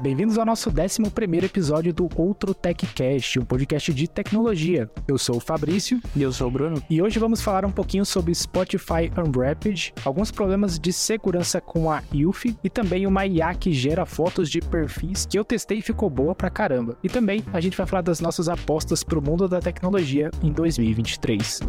[0.00, 1.02] Bem-vindos ao nosso 11
[1.44, 4.88] episódio do Outro TechCast, um podcast de tecnologia.
[5.08, 6.00] Eu sou o Fabrício.
[6.14, 6.80] E eu sou o Bruno.
[6.88, 12.00] E hoje vamos falar um pouquinho sobre Spotify Unwrapped, alguns problemas de segurança com a
[12.14, 16.08] UFI e também uma IA que gera fotos de perfis que eu testei e ficou
[16.08, 16.96] boa pra caramba.
[17.02, 21.60] E também a gente vai falar das nossas apostas pro mundo da tecnologia em 2023.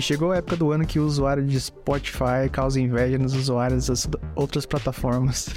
[0.00, 3.88] E chegou a época do ano que o usuário de Spotify causa inveja nos usuários
[3.88, 5.50] das outras plataformas.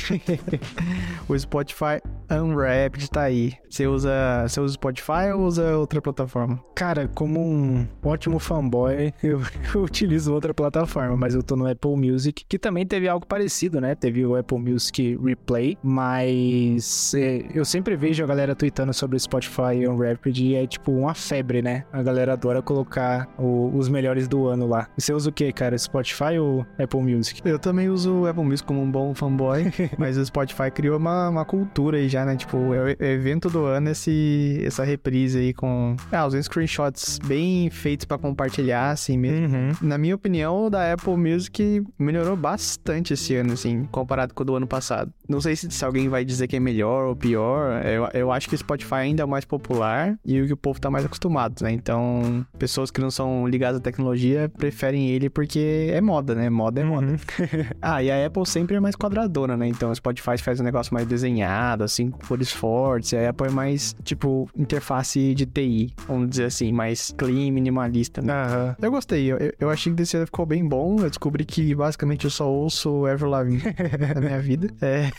[1.30, 3.54] o Spotify Unwrapped tá aí.
[3.70, 4.12] Você usa,
[4.46, 6.60] você usa Spotify ou usa outra plataforma?
[6.76, 9.42] Cara, como um ótimo fanboy, eu,
[9.82, 13.96] utilizo outra plataforma, mas eu tô no Apple Music, que também teve algo parecido, né?
[13.96, 19.20] Teve o Apple Music Replay, mas é, eu sempre vejo a galera tweetando sobre o
[19.20, 21.86] Spotify Unwrapped e é tipo uma febre, né?
[21.94, 24.88] A galera adora colocar o, os melhores do ano lá.
[24.98, 25.78] Você usa o que, cara?
[25.78, 27.40] Spotify ou Apple Music?
[27.46, 29.66] Eu também uso o Apple Music como um bom fanboy,
[29.98, 32.36] mas o Spotify criou uma, uma cultura aí já, né?
[32.36, 37.70] Tipo, é o evento do ano esse, essa reprise aí com ah, os screenshots bem
[37.70, 39.56] feitos para compartilhar, assim mesmo.
[39.56, 39.72] Uhum.
[39.82, 44.46] Na minha opinião, o da Apple Music melhorou bastante esse ano, assim, comparado com o
[44.46, 45.14] do ano passado.
[45.30, 47.86] Não sei se, se alguém vai dizer que é melhor ou pior.
[47.86, 50.58] Eu, eu acho que o Spotify ainda é o mais popular e o que o
[50.58, 51.72] povo tá mais acostumado, né?
[51.72, 54.23] Então, pessoas que não são ligadas à tecnologia
[54.58, 56.50] preferem ele porque é moda, né?
[56.50, 57.08] Moda é moda.
[57.08, 57.18] Uhum.
[57.82, 59.68] ah, e a Apple sempre é mais quadradona, né?
[59.68, 63.14] Então, o Spotify faz um negócio mais desenhado, assim, cores fortes.
[63.14, 68.34] A Apple é mais, tipo, interface de TI, vamos dizer assim, mais clean, minimalista, né?
[68.34, 68.76] Uhum.
[68.82, 69.32] Eu gostei.
[69.32, 70.98] Eu, eu achei que desse ano ficou bem bom.
[71.00, 73.62] Eu descobri que, basicamente, eu só ouço Ever Lavigne
[74.14, 74.68] na minha vida.
[74.82, 75.10] É...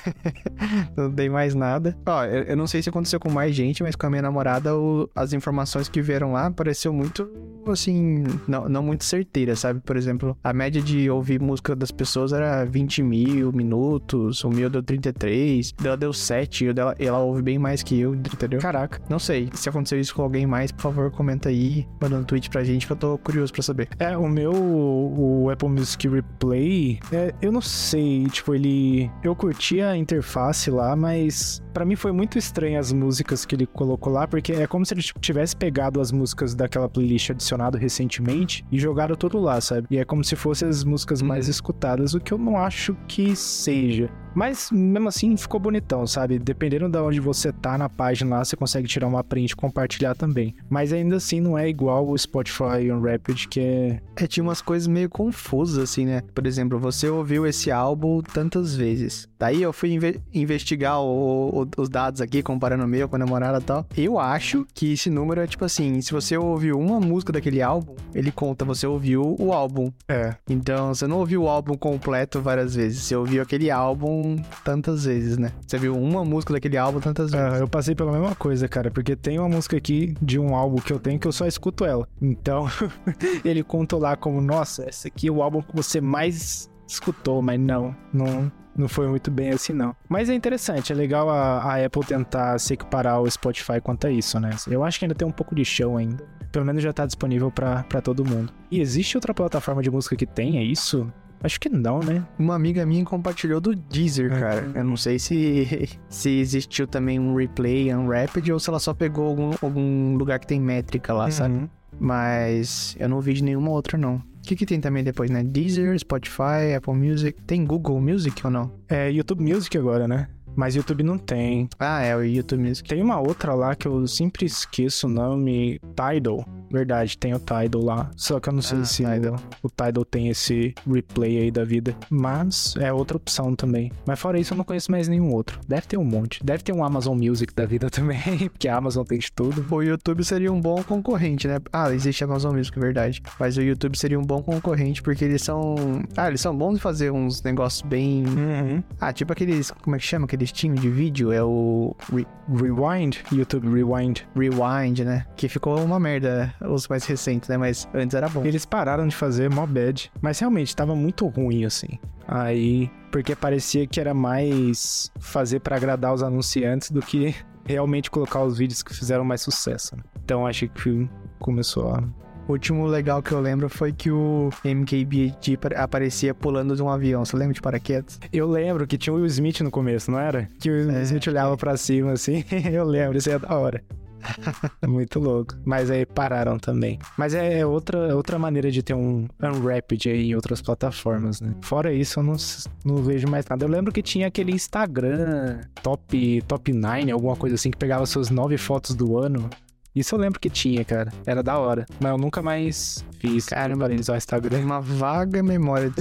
[0.97, 1.97] não tem mais nada.
[2.07, 4.77] Ó, eu, eu, não sei se aconteceu com mais gente, mas com a minha namorada,
[4.77, 7.29] o, as informações que vieram lá pareceu muito,
[7.67, 9.81] assim, não, não muito certeira, sabe?
[9.81, 14.69] Por exemplo, a média de ouvir música das pessoas era 20 mil minutos, o meu
[14.69, 18.61] deu 33, dela deu 7, e dela, ela ouve bem mais que eu, entendeu?
[18.61, 19.49] Caraca, não sei.
[19.55, 22.87] Se aconteceu isso com alguém mais, por favor, comenta aí, mandando um tweet pra gente,
[22.87, 23.89] que eu tô curioso pra saber.
[23.99, 29.11] É, o meu, o Apple Music Replay, é, eu não sei, tipo, ele...
[29.23, 33.67] Eu curtia a interface lá, mas para mim foi muito estranho as músicas que ele
[33.67, 38.65] colocou lá, porque é como se ele tivesse pegado as músicas daquela playlist adicionado recentemente
[38.75, 39.87] e jogado tudo lá, sabe?
[39.89, 41.51] E é como se fossem as músicas mais uhum.
[41.53, 44.11] escutadas, o que eu não acho que seja.
[44.35, 46.39] Mas mesmo assim ficou bonitão, sabe?
[46.39, 50.15] Dependendo de onde você tá na página lá, você consegue tirar uma print e compartilhar
[50.15, 50.55] também.
[50.69, 54.01] Mas ainda assim não é igual o Spotify Unwrapped, que é.
[54.17, 56.23] É, tinha umas coisas meio confusas, assim, né?
[56.35, 59.29] Por exemplo, você ouviu esse álbum tantas vezes.
[59.39, 63.19] Daí eu fui inve investigar o, o, os dados aqui, comparando o meu com a
[63.19, 63.87] namorada e tal.
[63.97, 67.95] Eu acho que esse número é tipo assim: se você ouviu uma música daquele álbum,
[68.15, 69.93] ele conta você ouviu o álbum.
[70.09, 70.35] É.
[70.49, 74.24] Então você não ouviu o álbum completo várias vezes, você ouviu aquele álbum
[74.65, 75.53] tantas vezes, né?
[75.67, 77.59] Você viu uma música daquele álbum tantas é, vezes.
[77.59, 80.77] É, eu passei pela mesma coisa, cara, porque tem uma música aqui de um álbum
[80.77, 82.09] que eu tenho que eu só escuto ela.
[82.21, 82.67] Então,
[83.45, 87.59] ele contou lá como, nossa, esse aqui é o álbum que você mais escutou, mas
[87.59, 89.95] não, não, não foi muito bem assim, não.
[90.09, 94.11] Mas é interessante, é legal a, a, Apple tentar se equiparar ao Spotify quanto a
[94.11, 94.51] isso, né?
[94.69, 96.25] Eu acho que ainda tem um pouco de show ainda.
[96.53, 98.53] Pelo menos já tá disponível para todo mundo.
[98.71, 101.13] E existe outra plataforma de música que tenha isso?
[101.45, 102.27] Acho que não, né?
[102.39, 104.41] Uma amiga minha compartilhou do Deezer, é.
[104.41, 104.73] cara.
[104.75, 109.27] Eu não sei se, se existiu também um replay unwrapped ou se ela só pegou
[109.27, 111.31] algum, algum lugar que tem métrica lá, uhum.
[111.31, 111.71] sabe?
[112.01, 114.17] Mas eu não vi de nenhuma outra, não.
[114.17, 115.43] O que, que tem também depois, né?
[115.43, 117.41] Deezer, Spotify, Apple Music.
[117.43, 118.73] Tem Google Music ou não?
[118.89, 120.29] É YouTube Music agora, né?
[120.57, 121.69] Mas YouTube não tem.
[121.79, 122.89] Ah, é, o YouTube Music.
[122.89, 126.45] Tem uma outra lá que eu sempre esqueço o nome, Tidal.
[126.71, 128.11] Verdade, tem o Tidal lá.
[128.17, 129.37] Só que eu não sei ah, se Tidal.
[129.63, 131.95] o Tidal tem esse replay aí da vida.
[132.11, 133.93] Mas é outra opção também.
[134.07, 135.61] Mas fora isso, eu não conheço mais nenhum outro.
[135.69, 136.45] Deve ter um monte.
[136.45, 139.65] Deve ter um Amazon Music da vida também, porque a Amazon tem de tudo.
[139.71, 141.59] O YouTube seria um bom concorrente, né?
[141.73, 143.23] Ah, existe Amazon Music, verdade.
[143.39, 145.77] Mas o YouTube seria um bom concorrente porque eles são.
[146.17, 148.25] Ah, eles são bons de fazer uns negócios bem.
[148.27, 148.83] Uhum.
[149.01, 149.71] Ah, tipo aqueles.
[149.71, 150.25] Como é que chama?
[150.25, 151.33] Aqueles time de vídeo?
[151.33, 151.95] É o.
[152.13, 152.27] Re...
[152.49, 153.19] Rewind?
[153.33, 154.23] YouTube Rewind.
[154.37, 155.27] Rewind, né?
[155.37, 157.57] Que ficou uma merda os mais recentes, né?
[157.57, 158.45] Mas antes era bom.
[158.45, 160.11] Eles pararam de fazer mó bad.
[160.21, 161.99] Mas realmente tava muito ruim, assim.
[162.27, 162.91] Aí.
[163.11, 168.59] Porque parecia que era mais fazer para agradar os anunciantes do que realmente colocar os
[168.59, 169.97] vídeos que fizeram mais sucesso.
[169.97, 170.03] Né?
[170.25, 171.09] Então acho que
[171.39, 172.03] começou a
[172.47, 177.25] O último legal que eu lembro foi que o MKBHD aparecia pulando de um avião.
[177.25, 178.21] Você lembra de paraquedas?
[178.31, 180.49] Eu lembro que tinha o Will Smith no começo, não era?
[180.61, 182.45] Que o Will é, Smith olhava pra cima assim.
[182.71, 183.83] eu lembro, isso é da hora.
[184.87, 185.55] Muito louco.
[185.65, 186.99] Mas aí pararam também.
[187.17, 191.55] Mas é, é outra, outra maneira de ter um Unwrapped aí em outras plataformas, né?
[191.63, 192.37] Fora isso, eu não,
[192.85, 193.65] não vejo mais nada.
[193.65, 198.31] Eu lembro que tinha aquele Instagram top, top 9, alguma coisa assim, que pegava suas
[198.31, 199.49] nove fotos do ano.
[199.95, 201.13] Isso eu lembro que tinha, cara.
[201.25, 201.87] Era da hora.
[202.01, 203.47] Mas eu nunca mais fiz.
[203.47, 204.59] Caramba, eles o Instagram.
[204.61, 205.93] Uma vaga memória.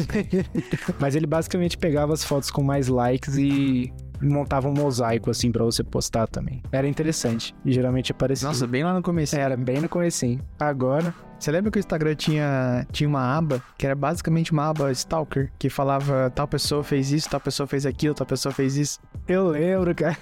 [1.00, 5.64] Mas ele basicamente pegava as fotos com mais likes e montava um mosaico assim para
[5.64, 6.62] você postar também.
[6.72, 7.54] Era interessante.
[7.64, 8.48] E geralmente aparecia.
[8.48, 9.36] Nossa, bem lá no começo.
[9.36, 10.40] Era bem no comecinho.
[10.60, 14.92] Agora, você lembra que o Instagram tinha, tinha uma aba que era basicamente uma aba
[14.92, 19.00] stalker que falava tal pessoa fez isso, tal pessoa fez aquilo, tal pessoa fez isso?
[19.28, 20.18] Eu lembro, cara.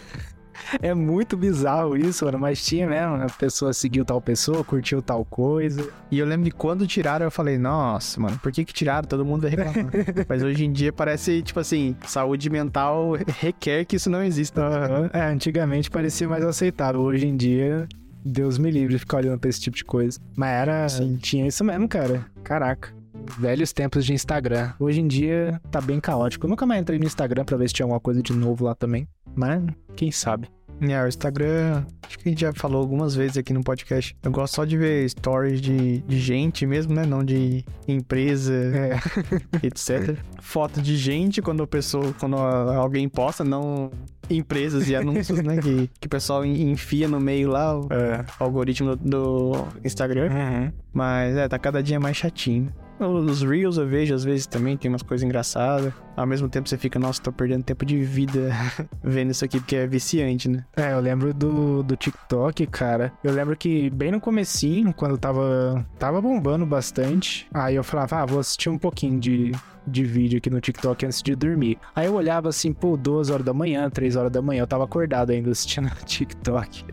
[0.82, 2.40] É muito bizarro isso, mano.
[2.40, 3.16] Mas tinha mesmo.
[3.16, 5.88] A pessoa seguiu tal pessoa, curtiu tal coisa.
[6.10, 9.08] E eu lembro de quando tiraram, eu falei, nossa, mano, por que que tiraram?
[9.08, 9.92] Todo mundo vai reclamar.
[10.28, 14.62] mas hoje em dia parece, tipo assim, saúde mental requer que isso não exista.
[14.62, 15.10] Uhum.
[15.14, 17.02] É, antigamente parecia mais aceitável.
[17.02, 17.88] Hoje em dia,
[18.24, 20.20] Deus me livre de ficar olhando pra esse tipo de coisa.
[20.36, 20.90] Mas era.
[20.90, 21.18] Sim.
[21.18, 22.26] Tinha isso mesmo, cara.
[22.44, 23.01] Caraca
[23.38, 24.74] velhos tempos de Instagram.
[24.80, 26.46] Hoje em dia tá bem caótico.
[26.46, 28.76] Eu nunca mais entrei no Instagram pra ver se tinha alguma coisa de novo lá
[28.76, 29.08] também.
[29.36, 29.64] Mas,
[29.96, 30.50] quem sabe?
[30.82, 34.16] É, o Instagram, acho que a gente já falou algumas vezes aqui no podcast.
[34.24, 37.06] Eu gosto só de ver stories de, de gente mesmo, né?
[37.06, 38.98] Não de empresa, é.
[39.64, 40.18] etc.
[40.40, 43.92] Foto de gente quando a pessoa, quando alguém posta, não
[44.28, 45.58] empresas e anúncios, né?
[45.58, 48.26] Que, que o pessoal enfia no meio lá o é.
[48.40, 50.32] algoritmo do, do Instagram.
[50.32, 50.72] Uhum.
[50.92, 52.74] Mas é, tá cada dia mais chatinho.
[53.08, 55.94] Os Reels eu vejo às vezes também, tem umas coisas engraçadas.
[56.16, 58.52] Ao mesmo tempo você fica, nossa, tô perdendo tempo de vida
[59.04, 60.66] vendo isso aqui, porque é viciante, né?
[60.76, 63.14] É, eu lembro do, do TikTok, cara.
[63.24, 68.26] Eu lembro que bem no comecinho, quando tava, tava bombando bastante, aí eu falava, ah,
[68.26, 69.52] vou assistir um pouquinho de,
[69.86, 71.78] de vídeo aqui no TikTok antes de dormir.
[71.96, 74.84] Aí eu olhava assim, pô, duas horas da manhã, três horas da manhã, eu tava
[74.84, 76.86] acordado ainda assistindo TikTok.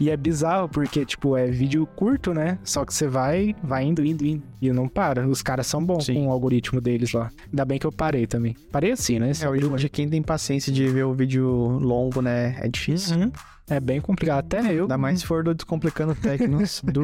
[0.00, 2.58] e é bizarro, porque, tipo, é vídeo curto, né?
[2.62, 4.42] Só que você vai, vai indo, indo, indo.
[4.60, 5.26] E não para.
[5.26, 6.14] Os caras são bons Sim.
[6.14, 7.30] com o algoritmo deles lá.
[7.50, 8.56] Ainda bem que eu parei também.
[8.72, 9.30] Parei assim, né?
[9.30, 12.56] Esse é, hoje quem tem paciência de ver o vídeo longo, né?
[12.60, 13.16] É difícil.
[13.16, 13.32] Uhum.
[13.70, 14.82] É bem complicado, até eu.
[14.82, 17.02] Ainda mais se for do Descomplicando Tecnos, do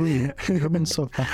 [0.58, 1.26] jogo no sofá.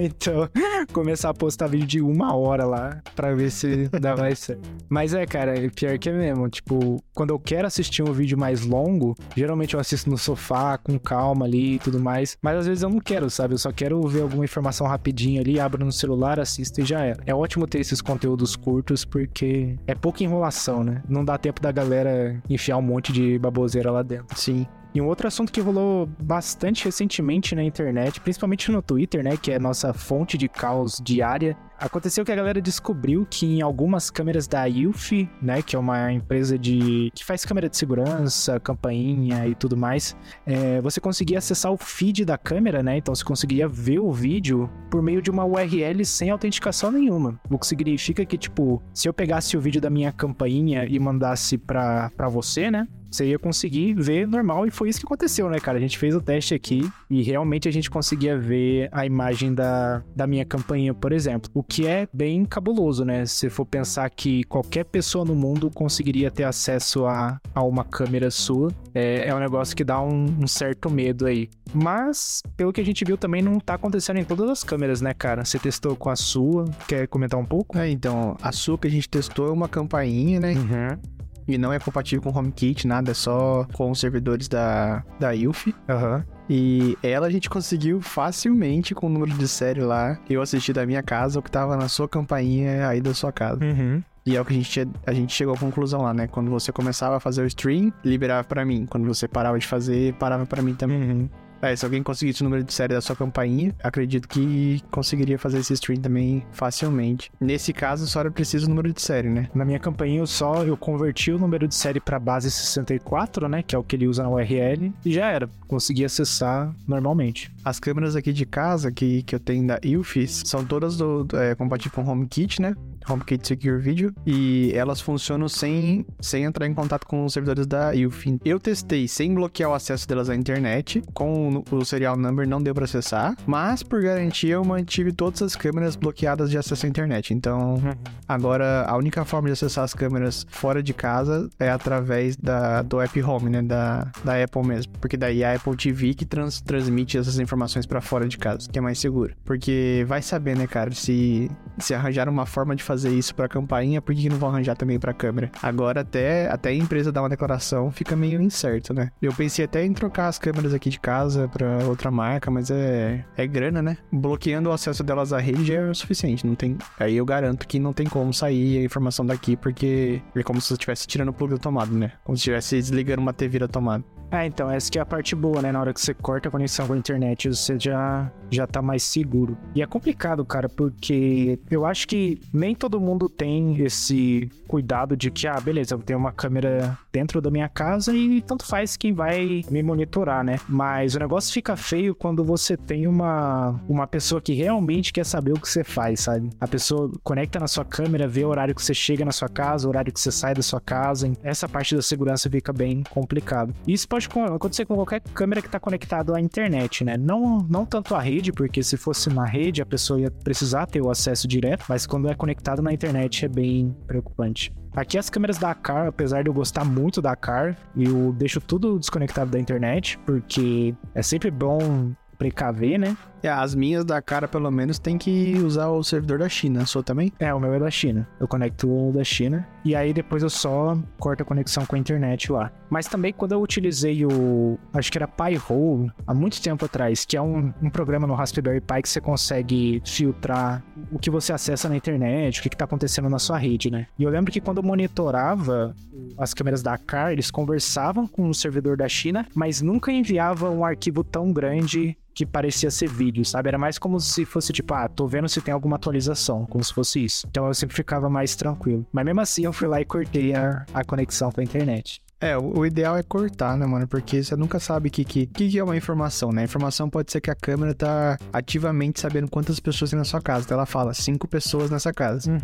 [0.00, 0.48] então,
[0.92, 4.68] começar a postar vídeo de uma hora lá, pra ver se dá mais certo.
[4.88, 6.48] Mas é, cara, é pior que é mesmo.
[6.48, 10.98] Tipo, quando eu quero assistir um vídeo mais longo, geralmente eu assisto no sofá, com
[10.98, 12.38] calma ali e tudo mais.
[12.40, 13.54] Mas às vezes eu não quero, sabe?
[13.54, 17.22] Eu só quero ver alguma informação rapidinho ali, abro no celular, assisto e já era.
[17.26, 21.02] É ótimo ter esses conteúdos curtos, porque é pouca enrolação, né?
[21.08, 24.36] Não dá tempo da galera enfiar um monte de baboseira lá dentro.
[24.38, 24.53] Sim.
[24.94, 29.50] E um outro assunto que rolou bastante recentemente na internet, principalmente no Twitter, né, que
[29.50, 34.46] é nossa fonte de caos diária, aconteceu que a galera descobriu que em algumas câmeras
[34.46, 35.12] da Ilf,
[35.42, 40.16] né, que é uma empresa de que faz câmera de segurança, campainha e tudo mais,
[40.46, 42.96] é, você conseguia acessar o feed da câmera, né?
[42.98, 47.38] Então você conseguia ver o vídeo por meio de uma URL sem autenticação nenhuma.
[47.50, 51.58] O que significa que tipo, se eu pegasse o vídeo da minha campainha e mandasse
[51.58, 52.86] para você, né?
[53.14, 54.66] Você ia conseguir ver normal.
[54.66, 55.78] E foi isso que aconteceu, né, cara?
[55.78, 60.02] A gente fez o teste aqui e realmente a gente conseguia ver a imagem da,
[60.14, 61.50] da minha campainha, por exemplo.
[61.54, 63.24] O que é bem cabuloso, né?
[63.26, 68.30] Se for pensar que qualquer pessoa no mundo conseguiria ter acesso a, a uma câmera
[68.30, 71.48] sua, é, é um negócio que dá um, um certo medo aí.
[71.72, 75.12] Mas, pelo que a gente viu, também não tá acontecendo em todas as câmeras, né,
[75.14, 75.44] cara?
[75.44, 77.76] Você testou com a sua, quer comentar um pouco?
[77.78, 80.52] É, então, a sua que a gente testou é uma campainha, né?
[80.52, 81.13] Uhum
[81.46, 85.74] e não é compatível com HomeKit, nada, é só com os servidores da, da ILF.
[85.88, 86.16] Aham.
[86.16, 86.34] Uhum.
[86.48, 90.18] E ela a gente conseguiu facilmente com o número de série lá.
[90.28, 93.64] Eu assisti da minha casa, o que tava na sua campainha aí da sua casa.
[93.64, 94.02] Uhum.
[94.26, 96.26] E é o que a gente, a gente chegou à conclusão lá, né?
[96.26, 98.86] Quando você começava a fazer o stream, liberava para mim.
[98.86, 100.98] Quando você parava de fazer, parava para mim também.
[100.98, 101.28] Uhum.
[101.64, 105.58] É, se alguém conseguisse o número de série da sua campainha, acredito que conseguiria fazer
[105.58, 107.32] esse stream também facilmente.
[107.40, 109.48] Nesse caso, só era preciso o número de série, né?
[109.54, 113.62] Na minha campainha, eu só eu converti o número de série para base 64, né?
[113.62, 115.48] Que é o que ele usa na URL, e já era.
[115.66, 117.50] Consegui acessar normalmente.
[117.64, 121.36] As câmeras aqui de casa que, que eu tenho da UFIS são todas do, do,
[121.38, 122.74] é, compatíveis com HomeKit, né?
[123.08, 127.92] HomeKit Secure Video, e elas funcionam sem, sem entrar em contato com os servidores da
[127.92, 128.38] UFIN.
[128.44, 132.74] Eu testei sem bloquear o acesso delas à internet, com o serial number não deu
[132.74, 137.34] para acessar, mas por garantia eu mantive todas as câmeras bloqueadas de acesso à internet.
[137.34, 137.92] Então, uhum.
[138.26, 143.00] agora a única forma de acessar as câmeras fora de casa é através da, do
[143.00, 146.60] app Home, né, da, da Apple mesmo, porque daí é a Apple TV que trans,
[146.60, 147.53] transmite essas informações
[147.88, 149.34] para fora de casa, que é mais seguro.
[149.44, 154.00] Porque vai saber, né, cara, se se arranjar uma forma de fazer isso para campainha,
[154.00, 155.50] por que não vão arranjar também para câmera?
[155.62, 159.10] Agora até até a empresa dar uma declaração fica meio incerto, né?
[159.20, 163.24] Eu pensei até em trocar as câmeras aqui de casa para outra marca, mas é
[163.36, 163.96] é grana, né?
[164.12, 166.76] Bloqueando o acesso delas à rede é o suficiente, não tem.
[166.98, 170.68] Aí eu garanto que não tem como sair a informação daqui porque é como se
[170.68, 172.12] você estivesse tirando o plug da tomada, né?
[172.22, 174.04] Como se estivesse desligando uma TV da tomada.
[174.30, 175.70] Ah, então, essa que é a parte boa, né?
[175.70, 179.02] Na hora que você corta a conexão com a internet, você já, já tá mais
[179.02, 179.56] seguro.
[179.74, 185.30] E é complicado, cara, porque eu acho que nem todo mundo tem esse cuidado de
[185.30, 189.12] que, ah, beleza, eu tenho uma câmera dentro da minha casa e tanto faz quem
[189.12, 190.58] vai me monitorar, né?
[190.68, 195.52] Mas o negócio fica feio quando você tem uma, uma pessoa que realmente quer saber
[195.52, 196.50] o que você faz, sabe?
[196.60, 199.86] A pessoa conecta na sua câmera, vê o horário que você chega na sua casa,
[199.86, 201.30] o horário que você sai da sua casa.
[201.42, 203.72] Essa parte da segurança fica bem complicado.
[203.86, 207.16] Isso pode acontecer com qualquer câmera que está conectada à internet, né?
[207.16, 211.00] Não, não tanto à rede, porque se fosse na rede a pessoa ia precisar ter
[211.00, 214.72] o acesso direto, mas quando é conectado na internet é bem preocupante.
[214.94, 218.98] Aqui as câmeras da Car, apesar de eu gostar muito da Car, eu deixo tudo
[218.98, 223.16] desconectado da internet, porque é sempre bom precaver, né?
[223.44, 226.80] É, as minhas da cara, pelo menos, tem que usar o servidor da China.
[226.80, 227.30] A sua também?
[227.38, 228.26] É, o meu é da China.
[228.40, 229.68] Eu conecto o da China.
[229.84, 232.72] E aí depois eu só corto a conexão com a internet lá.
[232.88, 234.78] Mas também quando eu utilizei o.
[234.94, 238.80] Acho que era Pi-hole, há muito tempo atrás, que é um, um, programa no Raspberry
[238.80, 240.82] Pi que você consegue filtrar
[241.12, 244.06] o que você acessa na internet, o que, está acontecendo na sua rede, né?
[244.18, 245.94] E eu lembro que quando eu monitorava
[246.38, 250.84] as câmeras da Car, eles conversavam com o servidor da China, mas nunca enviavam um
[250.84, 253.68] arquivo tão grande que parecia ser vídeo, sabe?
[253.68, 256.92] Era mais como se fosse tipo, ah, tô vendo se tem alguma atualização, como se
[256.92, 257.46] fosse isso.
[257.48, 259.06] Então eu sempre ficava mais tranquilo.
[259.12, 262.20] Mas mesmo assim eu fui lá e cortei a, a conexão com a internet.
[262.40, 264.06] É, o ideal é cortar, né, mano?
[264.06, 266.62] Porque você nunca sabe o que, que, que, é uma informação, né?
[266.62, 270.42] A informação pode ser que a câmera tá ativamente sabendo quantas pessoas tem na sua
[270.42, 270.64] casa.
[270.64, 272.50] Então ela fala, cinco pessoas nessa casa.
[272.50, 272.58] Uhum.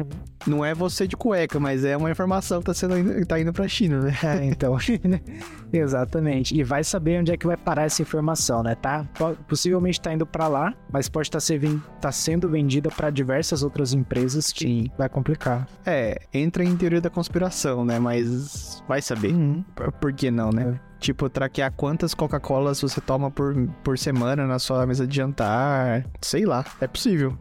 [0.47, 3.67] Não é você de cueca, mas é uma informação que tá, sendo, tá indo pra
[3.69, 4.17] China, né?
[4.31, 4.77] É, então.
[5.73, 6.55] Exatamente.
[6.55, 8.75] E vai saber onde é que vai parar essa informação, né?
[8.75, 9.09] Tá?
[9.49, 13.93] Possivelmente tá indo para lá, mas pode estar tá tá sendo vendida para diversas outras
[13.93, 14.91] empresas que Sim.
[14.97, 15.67] vai complicar.
[15.85, 17.99] É, entra em teoria da conspiração, né?
[17.99, 19.33] Mas vai saber.
[19.33, 19.60] Uhum.
[20.01, 20.75] Por que não, né?
[20.77, 20.91] É.
[20.99, 26.05] Tipo, traquear quantas Coca-Colas você toma por, por semana na sua mesa de jantar.
[26.21, 27.39] Sei lá, é possível.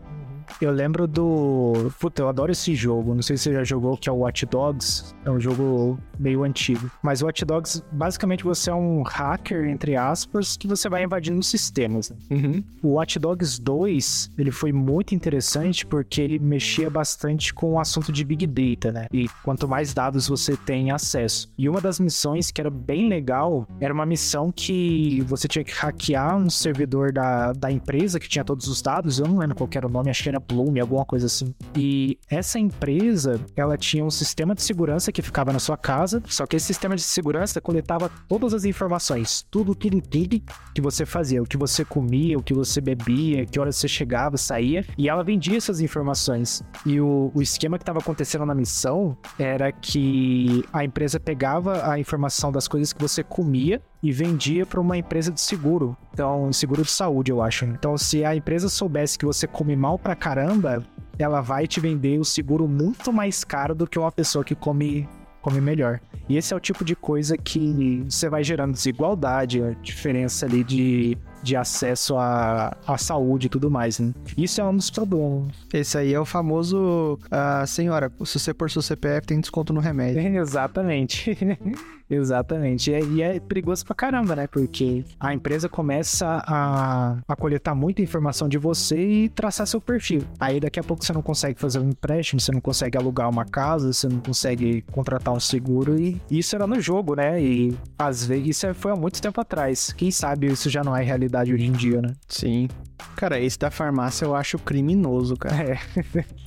[0.62, 1.91] Eu lembro do.
[2.00, 3.15] Puta, eu adoro esse jogo.
[3.15, 5.15] Não sei se você já jogou, que é o Watch Dogs.
[5.25, 6.89] É um jogo meio antigo.
[7.01, 11.41] Mas o Watch Dogs, basicamente, você é um hacker, entre aspas, que você vai invadindo
[11.44, 12.12] sistemas.
[12.29, 12.63] Uhum.
[12.84, 18.12] O Watch Dogs 2, ele foi muito interessante porque ele mexia bastante com o assunto
[18.12, 19.08] de Big Data, né?
[19.12, 21.51] E quanto mais dados você tem acesso.
[21.58, 25.74] E uma das missões que era bem legal era uma missão que você tinha que
[25.74, 29.20] hackear um servidor da, da empresa que tinha todos os dados.
[29.20, 31.53] Eu não lembro qual era o nome, acho que era Plume, alguma coisa assim.
[31.75, 36.46] E essa empresa, ela tinha um sistema de segurança que ficava na sua casa, só
[36.46, 40.43] que esse sistema de segurança coletava todas as informações, tudo que tudo
[40.74, 44.38] que você fazia, o que você comia, o que você bebia, que horas você chegava,
[44.38, 46.63] saía, e ela vendia essas informações.
[46.86, 52.00] E o, o esquema que estava acontecendo na missão era que a empresa pegava a
[52.00, 55.96] informação das coisas que você comia e vendia para uma empresa de seguro.
[56.13, 57.65] Então, seguro de saúde, eu acho.
[57.65, 60.84] Então, se a empresa soubesse que você come mal pra caramba,
[61.18, 65.08] ela vai te vender o seguro muito mais caro do que uma pessoa que come
[65.41, 66.00] come melhor.
[66.27, 70.63] E esse é o tipo de coisa que você vai gerando desigualdade, a diferença ali
[70.63, 74.13] de de acesso à, à saúde e tudo mais, né?
[74.38, 75.53] Isso é um dos problemas.
[75.74, 79.79] Esse aí é o famoso, uh, senhora, se você pôr seu CPF, tem desconto no
[79.79, 80.19] remédio.
[80.38, 81.38] Exatamente.
[82.10, 82.89] Exatamente.
[82.89, 84.48] E é, e é, perigoso pra caramba, né?
[84.48, 90.24] Porque a empresa começa a, a coletar muita informação de você e traçar seu perfil.
[90.39, 93.46] Aí daqui a pouco você não consegue fazer um empréstimo, você não consegue alugar uma
[93.46, 96.00] casa, você não consegue contratar um seguro.
[96.00, 97.39] E isso era no jogo, né?
[97.39, 99.93] E às vezes isso foi há muito tempo atrás.
[99.93, 102.14] Quem sabe isso já não é realidade hoje em dia, né?
[102.28, 102.68] Sim.
[103.16, 105.60] Cara, esse da farmácia eu acho criminoso, cara.
[105.60, 105.80] É.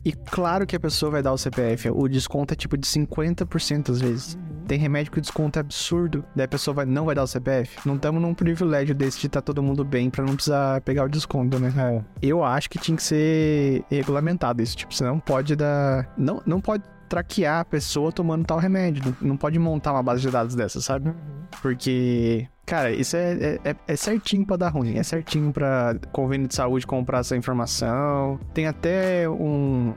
[0.04, 1.90] e claro que a pessoa vai dar o CPF.
[1.90, 4.38] O desconto é tipo de 50% às vezes.
[4.66, 7.26] Tem remédio que o desconto é absurdo, daí a pessoa vai, não vai dar o
[7.26, 7.86] CPF.
[7.86, 11.04] Não estamos num privilégio desse de estar tá todo mundo bem pra não precisar pegar
[11.04, 11.72] o desconto, né?
[11.76, 12.02] É.
[12.22, 14.76] Eu acho que tinha que ser regulamentado isso.
[14.76, 16.12] Tipo, você não pode dar.
[16.16, 19.04] Não, não pode traquear a pessoa tomando tal remédio.
[19.04, 21.08] Não, não pode montar uma base de dados dessa, sabe?
[21.08, 21.14] Uhum.
[21.60, 24.96] Porque Cara, isso é, é, é, é certinho pra dar ruim.
[24.96, 28.40] É certinho pra convênio de saúde comprar essa informação.
[28.54, 29.92] Tem até um,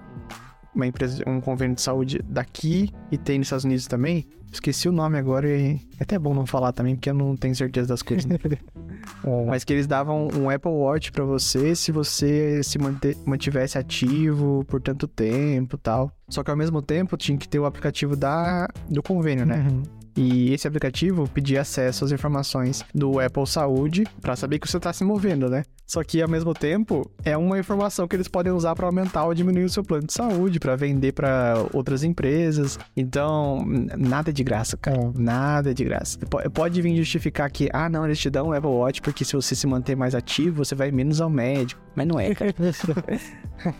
[0.76, 4.28] uma empresa, um convênio de saúde daqui e tem nos Estados Unidos também.
[4.52, 7.56] Esqueci o nome agora e é até bom não falar também, porque eu não tenho
[7.56, 8.26] certeza das coisas.
[8.26, 8.38] Né?
[9.48, 12.78] Mas que eles davam um Apple Watch para você se você se
[13.26, 16.12] mantivesse ativo por tanto tempo tal.
[16.28, 19.66] Só que ao mesmo tempo tinha que ter o aplicativo da, do convênio, né?
[19.66, 20.05] Uhum.
[20.16, 24.94] E esse aplicativo pedia acesso às informações do Apple Saúde para saber que você está
[24.94, 25.64] se movendo, né?
[25.86, 29.34] Só que ao mesmo tempo é uma informação que eles podem usar para aumentar ou
[29.34, 32.80] diminuir o seu plano de saúde, para vender para outras empresas.
[32.96, 33.64] Então,
[33.98, 34.98] nada de graça, cara.
[34.98, 35.12] É.
[35.16, 36.18] Nada de graça.
[36.54, 39.56] Pode vir justificar que, ah, não, eles te dão um Apple Watch porque se você
[39.56, 41.82] se manter mais ativo, você vai menos ao médico.
[41.96, 42.54] Mas não é, cara.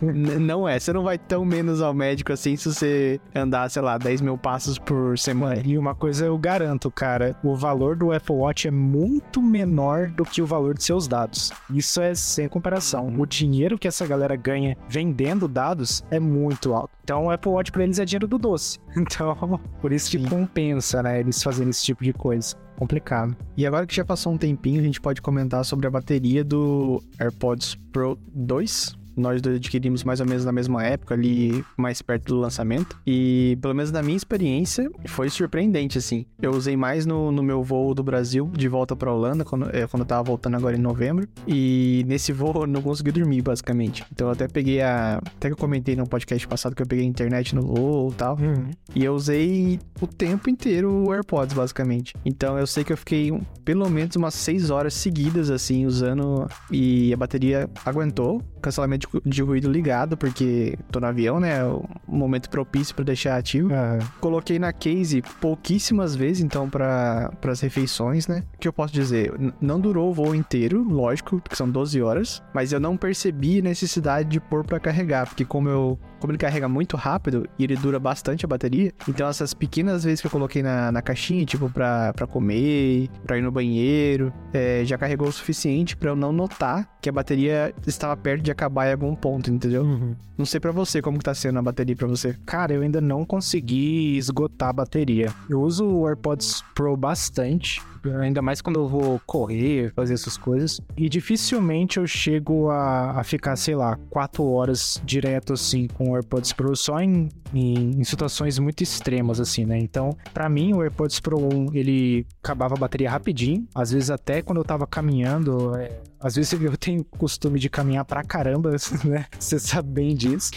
[0.40, 0.78] não é.
[0.78, 4.38] Você não vai tão menos ao médico assim se você andar, sei lá, 10 mil
[4.38, 5.60] passos por semana.
[5.64, 10.24] E uma coisa eu garanto, cara: o valor do Apple Watch é muito menor do
[10.24, 11.52] que o valor de seus dados.
[11.70, 13.12] Isso isso é sem comparação.
[13.18, 16.90] O dinheiro que essa galera ganha vendendo dados é muito alto.
[17.02, 18.78] Então o Apple Watch para eles é dinheiro do doce.
[19.06, 20.28] Então, por isso que Sim.
[20.28, 22.56] compensa, né, eles fazerem esse tipo de coisa.
[22.76, 23.36] Complicado.
[23.56, 27.02] E agora que já passou um tempinho, a gente pode comentar sobre a bateria do
[27.18, 32.40] AirPods Pro 2 nós adquirimos mais ou menos na mesma época, ali mais perto do
[32.40, 32.96] lançamento.
[33.06, 36.26] E pelo menos na minha experiência, foi surpreendente, assim.
[36.40, 39.86] Eu usei mais no, no meu voo do Brasil, de volta pra Holanda, quando, é,
[39.86, 41.28] quando eu tava voltando agora em novembro.
[41.46, 44.04] E nesse voo eu não consegui dormir, basicamente.
[44.12, 45.16] Então eu até peguei a.
[45.16, 48.14] Até que eu comentei no podcast passado que eu peguei a internet no voo e
[48.14, 48.36] tal.
[48.36, 48.70] Uhum.
[48.94, 52.14] E eu usei o tempo inteiro o AirPods, basicamente.
[52.24, 53.32] Então eu sei que eu fiquei
[53.64, 56.46] pelo menos umas 6 horas seguidas, assim, usando.
[56.70, 58.42] E a bateria aguentou.
[58.60, 59.05] Cancelamento de
[59.44, 61.58] ruído ligado, porque tô no avião, né?
[61.58, 63.68] É o momento propício para deixar ativo.
[63.68, 63.98] Uhum.
[64.20, 68.42] Coloquei na case pouquíssimas vezes, então, para as refeições, né?
[68.54, 69.32] O que eu posso dizer?
[69.60, 74.28] não durou o voo inteiro, lógico, porque são 12 horas, mas eu não percebi necessidade
[74.28, 78.00] de pôr para carregar, porque como eu como ele carrega muito rápido e ele dura
[78.00, 82.12] bastante a bateria, então essas pequenas vezes que eu coloquei na, na caixinha, tipo pra,
[82.14, 86.88] pra comer, pra ir no banheiro, é, já carregou o suficiente para eu não notar
[87.00, 89.84] que a bateria estava perto de acabar em algum ponto, entendeu?
[89.84, 90.16] Uhum.
[90.36, 92.36] Não sei para você como que tá sendo a bateria para você.
[92.44, 95.32] Cara, eu ainda não consegui esgotar a bateria.
[95.48, 97.80] Eu uso o AirPods Pro bastante,
[98.20, 100.80] ainda mais quando eu vou correr, fazer essas coisas.
[100.96, 106.16] E dificilmente eu chego a, a ficar, sei lá, quatro horas direto assim com o
[106.16, 109.78] AirPods Pro só em, em, em situações muito extremas, assim, né?
[109.78, 113.66] Então, para mim, o AirPods Pro 1 ele acabava a bateria rapidinho.
[113.74, 118.04] Às vezes, até quando eu tava caminhando, é, às vezes eu tenho costume de caminhar
[118.04, 118.70] pra caramba,
[119.04, 119.26] né?
[119.38, 120.50] Você sabe bem disso.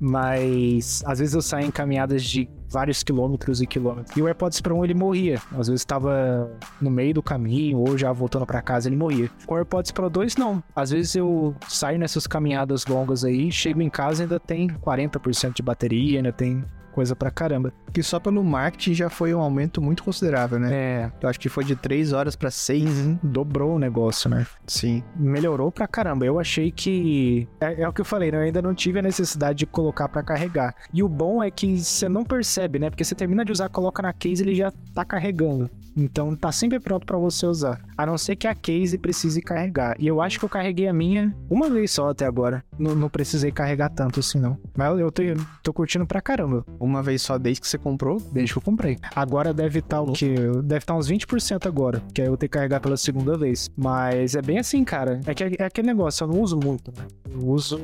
[0.00, 4.16] Mas às vezes eu saio em caminhadas de vários quilômetros e quilômetros.
[4.16, 5.40] E o AirPods Pro 1 ele morria.
[5.52, 9.30] Às vezes estava no meio do caminho ou já voltando para casa ele morria.
[9.46, 10.62] Com o AirPods Pro 2 não.
[10.74, 15.62] Às vezes eu saio nessas caminhadas longas aí, chego em casa ainda tem 40% de
[15.62, 17.72] bateria, ainda tem coisa pra caramba.
[17.92, 20.72] Que só pelo marketing já foi um aumento muito considerável, né?
[20.72, 21.12] É.
[21.20, 22.84] Eu acho que foi de 3 horas para 6.
[22.84, 23.18] Uhum.
[23.22, 24.46] Dobrou o negócio, né?
[24.66, 25.02] Sim.
[25.16, 26.24] Melhorou pra caramba.
[26.24, 27.48] Eu achei que.
[27.60, 28.38] É, é o que eu falei, né?
[28.38, 30.74] Eu ainda não tive a necessidade de colocar para carregar.
[30.92, 32.90] E o bom é que você não percebe, né?
[32.90, 35.70] Porque você termina de usar, coloca na case ele já tá carregando.
[35.96, 37.80] Então tá sempre pronto para você usar.
[37.96, 39.96] A não ser que a case precise carregar.
[39.98, 42.64] E eu acho que eu carreguei a minha uma vez só até agora.
[42.78, 44.58] Não, não precisei carregar tanto assim, não.
[44.76, 45.22] Mas eu tô,
[45.62, 46.64] tô curtindo pra caramba.
[46.80, 48.20] Uma vez só desde que você comprou?
[48.32, 48.98] Desde que eu comprei.
[49.14, 50.34] Agora deve estar tá o quê?
[50.64, 52.02] Deve estar tá uns 20% agora.
[52.14, 53.70] Que aí eu vou ter que carregar pela segunda vez.
[53.76, 55.20] Mas é bem assim, cara.
[55.26, 57.06] É, que, é aquele negócio, eu não uso muito, né?
[57.30, 57.80] Eu uso.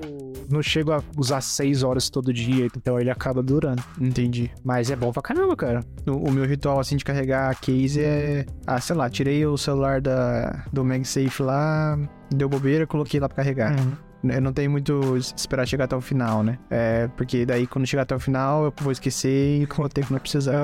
[0.50, 3.82] Não chego a usar 6 horas todo dia, então ele acaba durando.
[4.00, 4.50] Entendi.
[4.64, 5.84] Mas é bom pra caramba, cara.
[6.06, 8.46] O, o meu ritual, assim, de carregar a case é.
[8.66, 11.98] Ah, sei lá, tirei o celular da, do MagSafe lá,
[12.30, 13.78] deu bobeira, coloquei lá pra carregar.
[13.78, 14.07] Uhum.
[14.22, 16.58] Eu não tenho muito esperar chegar até o final, né?
[16.70, 20.12] É, porque daí quando chegar até o final eu vou esquecer e com o tempo
[20.12, 20.54] não precisar.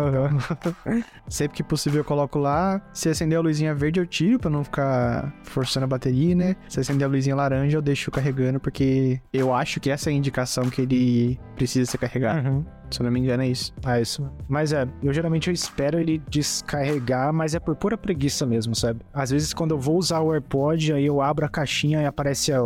[1.28, 2.80] Sempre que possível eu coloco lá.
[2.92, 6.56] Se acender a luzinha verde eu tiro pra não ficar forçando a bateria, né?
[6.68, 10.16] Se acender a luzinha laranja eu deixo carregando porque eu acho que essa é a
[10.16, 12.48] indicação que ele precisa ser carregado.
[12.48, 12.64] Uhum.
[12.90, 13.72] Se eu não me engano, é isso.
[13.84, 14.30] É isso.
[14.48, 19.00] Mas é, eu geralmente eu espero ele descarregar, mas é por pura preguiça mesmo, sabe?
[19.12, 22.52] Às vezes, quando eu vou usar o AirPod, aí eu abro a caixinha e aparece
[22.52, 22.62] a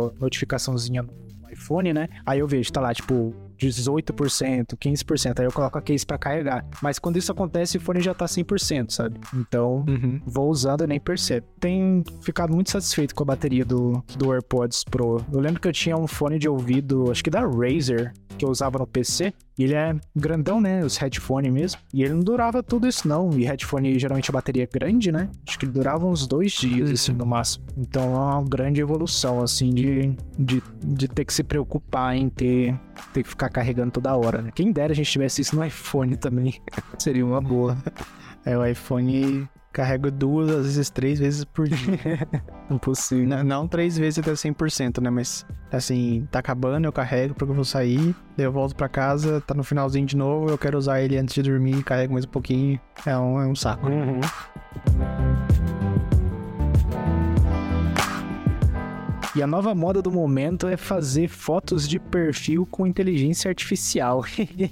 [0.79, 2.07] notificaçãozinha no iPhone, né?
[2.25, 5.39] Aí eu vejo, tá lá, tipo, 18%, 15%.
[5.39, 6.65] Aí eu coloco a case para carregar.
[6.81, 9.19] Mas quando isso acontece, o fone já tá 100%, sabe?
[9.35, 10.21] Então, Uhum.
[10.25, 11.45] vou usando e nem percebo.
[11.59, 15.23] Tenho ficado muito satisfeito com a bateria do, do AirPods Pro.
[15.31, 18.49] Eu lembro que eu tinha um fone de ouvido, acho que da Razer, que eu
[18.49, 19.33] usava no PC.
[19.63, 20.83] Ele é grandão, né?
[20.83, 21.81] Os headphones mesmo.
[21.93, 23.31] E ele não durava tudo isso, não.
[23.37, 25.29] E headphone, geralmente, a bateria é grande, né?
[25.47, 27.65] Acho que ele durava uns dois dias, assim, no máximo.
[27.77, 32.79] Então, é uma grande evolução, assim, de, de, de ter que se preocupar em ter,
[33.13, 34.51] ter que ficar carregando toda hora, né?
[34.53, 36.61] Quem dera a gente tivesse isso no iPhone também.
[36.97, 37.77] Seria uma boa.
[38.45, 41.77] É, o iPhone carrego duas, às vezes três vezes por dia.
[42.69, 43.25] Impossível.
[43.25, 45.09] N- não três vezes até 100%, né?
[45.09, 49.41] Mas, assim, tá acabando, eu carrego porque eu vou sair, daí eu volto pra casa,
[49.41, 52.29] tá no finalzinho de novo, eu quero usar ele antes de dormir, carrego mais um
[52.29, 52.79] pouquinho.
[53.05, 53.87] É um, é um saco.
[53.87, 54.19] Uhum.
[59.39, 64.25] E a nova moda do momento é fazer fotos de perfil com inteligência artificial.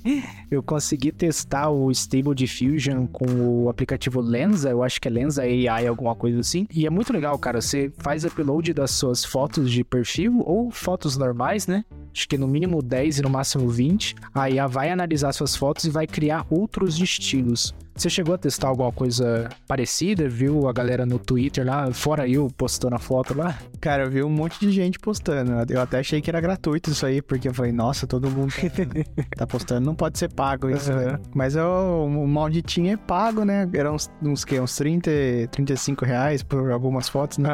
[0.52, 5.44] eu consegui testar o Stable Diffusion com o aplicativo Lensa, eu acho que é Lensa
[5.44, 6.68] AI, alguma coisa assim.
[6.70, 7.62] E é muito legal, cara.
[7.62, 11.86] Você faz upload das suas fotos de perfil ou fotos normais, né?
[12.14, 14.16] Acho que no mínimo 10 e no máximo 20.
[14.36, 17.74] A IA vai analisar suas fotos e vai criar outros estilos.
[17.98, 20.30] Você chegou a testar alguma coisa parecida?
[20.30, 23.58] Viu a galera no Twitter lá, fora eu postando a foto lá?
[23.82, 25.52] Cara, eu vi um monte de gente postando.
[25.68, 29.26] Eu até achei que era gratuito isso aí, porque eu falei, nossa, todo mundo tá,
[29.36, 30.92] tá postando, não pode ser pago isso.
[30.92, 31.18] Uhum.
[31.34, 33.68] Mas eu, o malditinho é pago, né?
[33.74, 35.10] Era uns, uns, que, uns 30,
[35.50, 37.50] 35 reais por algumas fotos, né?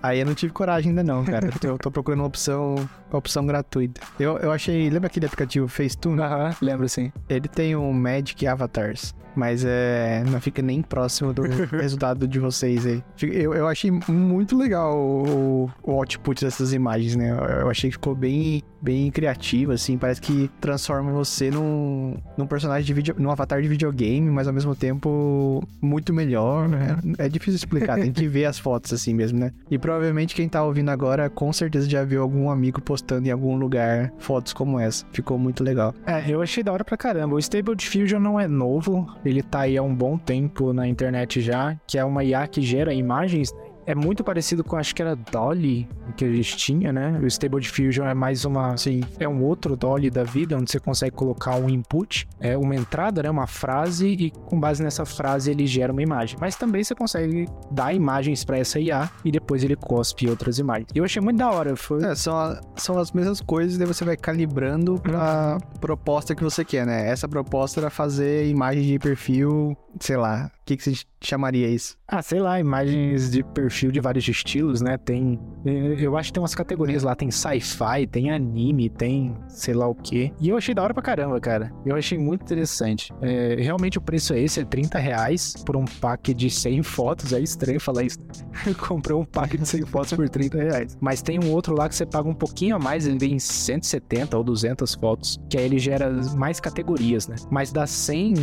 [0.00, 1.46] Aí eu não tive coragem ainda não, cara.
[1.46, 2.76] Eu tô, eu tô procurando uma opção,
[3.10, 4.00] uma opção gratuita.
[4.18, 6.20] Eu, eu achei, lembra aquele aplicativo Facetune?
[6.20, 7.12] Aham, lembro sim.
[7.28, 12.84] Ele tem um Magic Avatars, mas é, não fica nem próximo do resultado de vocês
[12.84, 13.02] aí.
[13.22, 17.30] Eu, eu achei muito legal o, o output dessas imagens, né?
[17.60, 19.96] Eu achei que ficou bem, bem criativo, assim.
[19.98, 24.54] Parece que transforma você num, num personagem de vídeo, num avatar de videogame, mas ao
[24.54, 26.98] mesmo tempo muito melhor, né?
[27.18, 29.52] É difícil explicar, tem que ver as fotos assim mesmo, né?
[29.70, 33.56] E provavelmente quem tá ouvindo agora com certeza já viu algum amigo postando em algum
[33.56, 35.04] lugar fotos como essa.
[35.12, 35.94] Ficou muito legal.
[36.06, 37.34] É, eu achei da hora pra caramba.
[37.34, 41.40] O Stable Diffusion não é novo, ele tá aí há um bom tempo na internet
[41.40, 43.52] já, que é uma IA que gera imagens.
[43.52, 43.67] né?
[43.88, 47.18] É muito parecido com, acho que era Dolly, que a gente tinha, né?
[47.22, 50.78] O Stable Diffusion é mais uma, assim, é um outro Dolly da vida, onde você
[50.78, 53.30] consegue colocar um input, é uma entrada, né?
[53.30, 56.36] Uma frase, e com base nessa frase ele gera uma imagem.
[56.38, 60.88] Mas também você consegue dar imagens pra essa IA e depois ele cospe outras imagens.
[60.94, 62.04] E eu achei muito da hora, foi...
[62.04, 66.44] É, são, a- são as mesmas coisas e daí você vai calibrando pra proposta que
[66.44, 67.08] você quer, né?
[67.08, 71.96] Essa proposta era fazer imagem de perfil, sei lá, o que, que você chamaria isso?
[72.06, 74.96] Ah, sei lá, imagens de perfil de vários estilos, né?
[74.98, 75.38] Tem.
[75.64, 79.86] eh, Eu acho que tem umas categorias lá, tem sci-fi, tem anime, tem sei lá
[79.86, 80.32] o quê.
[80.40, 81.72] E eu achei da hora pra caramba, cara.
[81.86, 83.12] Eu achei muito interessante.
[83.22, 87.32] É, realmente o preço é esse, é 30 reais por um pack de 100 fotos.
[87.32, 88.18] É estranho falar isso.
[88.66, 90.96] Eu comprei um pack de 100 fotos por 30 reais.
[91.00, 93.38] Mas tem um outro lá que você paga um pouquinho a mais, ele vem em
[93.38, 97.36] 170 ou 200 fotos, que aí ele gera mais categorias, né?
[97.50, 98.34] Mas das 100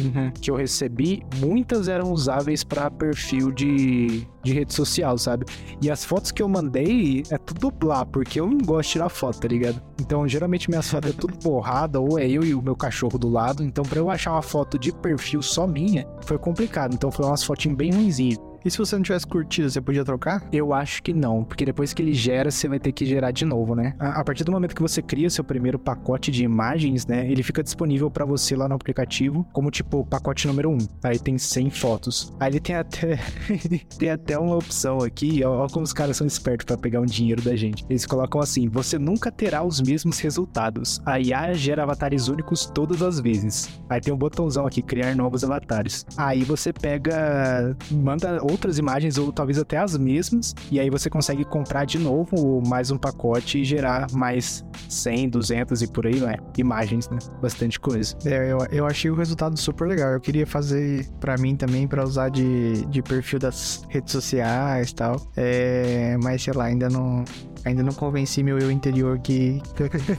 [0.42, 5.46] que eu recebi, muitas eram usáveis pra perfil de, de rede social, sabe?
[5.82, 9.10] E as fotos que eu mandei é tudo dublar, porque eu não gosto de tirar
[9.10, 9.82] foto, tá ligado?
[10.00, 13.30] Então, geralmente minhas fotos é tudo borrada, ou é eu e o meu cachorro do
[13.30, 13.64] lado.
[13.64, 16.94] Então, pra eu achar uma foto de perfil só minha, foi complicado.
[16.94, 18.40] Então, foi umas fotinhas bem ruinzinhas.
[18.66, 20.44] E se você não tivesse curtido, você podia trocar?
[20.52, 23.46] Eu acho que não, porque depois que ele gera, você vai ter que gerar de
[23.46, 23.94] novo, né?
[24.00, 27.30] A, a partir do momento que você cria seu primeiro pacote de imagens, né?
[27.30, 30.78] Ele fica disponível pra você lá no aplicativo, como tipo pacote número 1.
[31.04, 32.34] Aí tem 100 fotos.
[32.40, 33.20] Aí ele tem até
[34.00, 37.06] tem até uma opção aqui, ó, ó como os caras são espertos pra pegar um
[37.06, 37.86] dinheiro da gente.
[37.88, 41.00] Eles colocam assim: você nunca terá os mesmos resultados.
[41.06, 43.70] A IA gera avatares únicos todas as vezes.
[43.88, 46.04] Aí tem um botãozão aqui, criar novos avatares.
[46.18, 51.44] Aí você pega, manda outras imagens ou talvez até as mesmas, e aí você consegue
[51.46, 56.38] comprar de novo mais um pacote e gerar mais 100, 200 e por aí vai.
[56.58, 57.18] Imagens, né?
[57.42, 58.16] Bastante coisa.
[58.26, 60.12] É, eu, eu achei o resultado super legal.
[60.12, 64.96] Eu queria fazer pra mim também, pra usar de, de perfil das redes sociais e
[64.96, 65.22] tal.
[65.36, 67.24] É, mas sei lá, ainda não.
[67.66, 69.60] Ainda não convenci meu eu interior que,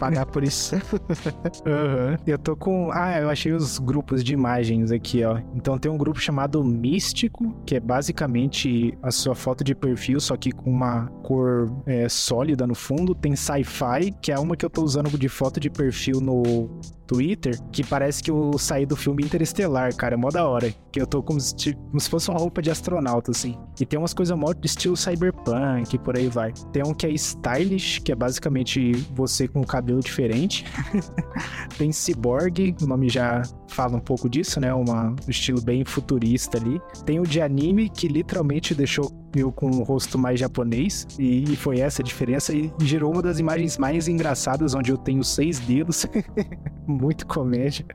[0.00, 0.74] pagar por isso.
[1.64, 2.18] Aham.
[2.26, 2.90] Eu tô com.
[2.92, 5.38] Ah, eu achei os grupos de imagens aqui, ó.
[5.54, 10.36] Então tem um grupo chamado Místico, que é basicamente a sua foto de perfil, só
[10.36, 13.14] que com uma cor é, sólida no fundo.
[13.14, 16.68] Tem Sci-Fi, que é uma que eu tô usando de foto de perfil no,
[17.06, 20.14] Twitter que parece que eu saí do filme Interestelar, cara.
[20.14, 20.74] É mó da hora.
[20.92, 23.58] Que eu tô como se, como se fosse uma roupa de astronauta, assim.
[23.80, 26.52] E tem umas coisas mó de estilo cyberpunk, por aí vai.
[26.72, 30.64] Tem um que é stylish, que é basicamente você com o cabelo diferente.
[31.76, 34.72] tem cyborg, o nome já fala um pouco disso, né?
[34.72, 36.80] Uma, um estilo bem futurista ali.
[37.04, 41.56] Tem o de anime, que literalmente deixou eu com o rosto mais japonês, e, e
[41.56, 45.58] foi essa a diferença, e gerou uma das imagens mais engraçadas, onde eu tenho seis
[45.58, 46.06] dedos.
[46.86, 47.86] Muito comédia.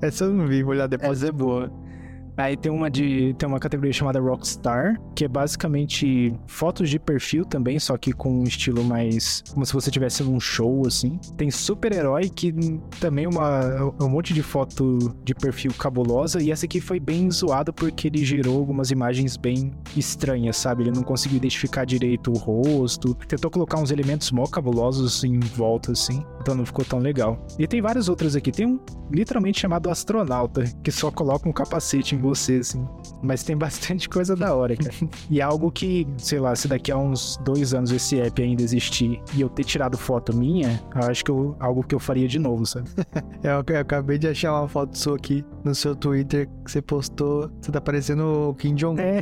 [0.00, 1.18] Essa eu não vi, vou olhar depois.
[1.22, 1.72] Essa é boa.
[2.36, 7.44] Aí tem uma de tem uma categoria chamada Rockstar, que é basicamente fotos de perfil
[7.44, 11.18] também, só que com um estilo mais como se você tivesse num show assim.
[11.36, 12.52] Tem super-herói que
[13.00, 17.72] também uma um monte de foto de perfil cabulosa e essa aqui foi bem zoada
[17.72, 20.82] porque ele gerou algumas imagens bem estranhas, sabe?
[20.82, 25.92] Ele não conseguiu identificar direito o rosto, tentou colocar uns elementos mó cabulosos em volta
[25.92, 27.38] assim, então não ficou tão legal.
[27.58, 28.78] E tem várias outras aqui, tem um
[29.10, 32.86] literalmente chamado astronauta, que só coloca um capacete em você, assim.
[33.22, 34.94] Mas tem bastante coisa da hora, cara.
[35.30, 38.62] e é algo que, sei lá, se daqui a uns dois anos esse app ainda
[38.62, 42.28] existir e eu ter tirado foto minha, eu acho que eu, algo que eu faria
[42.28, 42.88] de novo, sabe?
[43.42, 46.82] É, eu, eu acabei de achar uma foto sua aqui no seu Twitter que você
[46.82, 47.50] postou.
[47.60, 49.00] Você tá parecendo o Kim Jong.
[49.00, 49.20] É.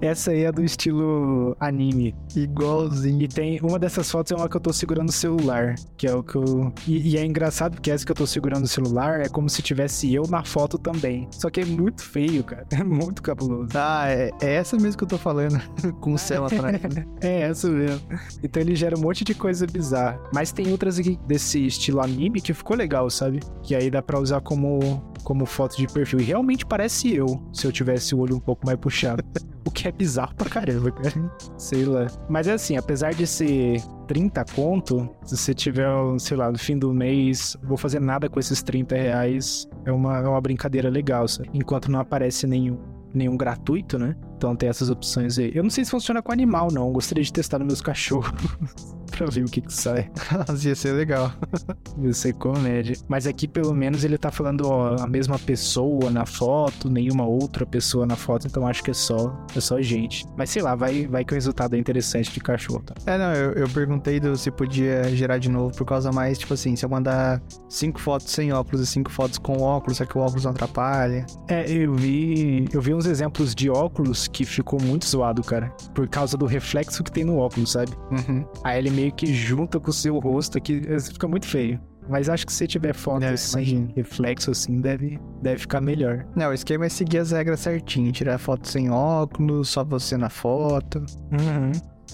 [0.00, 2.14] Essa aí é do estilo anime.
[2.34, 3.22] Igualzinho.
[3.22, 6.14] E tem uma dessas fotos é uma que eu tô segurando o celular, que é
[6.14, 6.72] o que eu.
[6.86, 9.62] E, e é engraçado porque essa que eu tô segurando o celular é como se
[9.62, 11.28] tivesse eu na foto também.
[11.30, 12.66] Só que é muito feio, cara.
[12.72, 13.70] É muito cabuloso.
[13.74, 15.60] Ah, é, é essa mesmo que eu tô falando.
[16.00, 16.80] Com o céu atrás.
[16.82, 17.06] Né?
[17.20, 18.00] é essa mesmo.
[18.42, 20.20] Então ele gera um monte de coisa bizarra.
[20.34, 23.40] Mas tem outras aqui desse estilo anime que ficou legal, sabe?
[23.62, 26.20] Que aí dá pra usar como como foto de perfil.
[26.20, 29.22] E realmente parece eu, se eu tivesse o olho um pouco mais puxado.
[29.64, 31.14] o que é bizarro pra caramba, cara.
[31.56, 32.06] Sei lá.
[32.28, 36.78] Mas é assim, apesar de ser 30 conto, se você tiver, sei lá, no fim
[36.78, 41.26] do mês, vou fazer nada com esses 30 reais, é uma, é uma brincadeira legal,
[41.28, 41.50] sabe?
[41.52, 42.78] Enquanto não aparece nenhum,
[43.14, 44.16] nenhum gratuito, né?
[44.36, 45.52] Então tem essas opções aí.
[45.54, 46.92] Eu não sei se funciona com animal, não.
[46.92, 48.32] Gostaria de testar nos meus cachorros.
[49.12, 50.10] pra ver o que que sai.
[50.64, 51.32] Ia ser legal.
[52.02, 52.96] Ia ser comédia.
[53.08, 57.64] Mas aqui, pelo menos, ele tá falando, ó, a mesma pessoa na foto, nenhuma outra
[57.66, 60.26] pessoa na foto, então acho que é só, é só gente.
[60.36, 62.94] Mas sei lá, vai, vai que o resultado é interessante de cachorro, tá?
[63.06, 66.54] É, não, eu, eu perguntei do, se podia gerar de novo por causa mais, tipo
[66.54, 70.16] assim, se eu mandar cinco fotos sem óculos e cinco fotos com óculos, será que
[70.16, 71.26] o óculos não atrapalha?
[71.48, 72.68] É, eu vi.
[72.72, 75.68] Eu vi uns exemplos de óculos que ficou muito zoado, cara.
[75.94, 77.92] Por causa do reflexo que tem no óculos, sabe?
[78.10, 78.44] Uhum.
[78.64, 81.80] Aí ele meio que junta com o seu rosto aqui, fica muito feio.
[82.08, 83.92] Mas acho que se tiver foto É, sem imagino.
[83.94, 86.26] reflexo assim, deve, deve ficar melhor.
[86.34, 88.10] Não, o esquema é seguir as regras certinho.
[88.10, 91.04] Tirar foto sem óculos, só você na foto.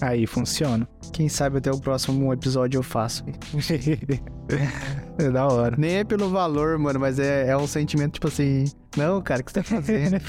[0.01, 0.87] Aí funciona.
[1.11, 3.23] Quem sabe até o próximo episódio eu faço.
[5.17, 5.75] é da hora.
[5.77, 8.65] Nem é pelo valor, mano, mas é, é um sentimento tipo assim.
[8.97, 10.19] Não, cara, o que você tá fazendo?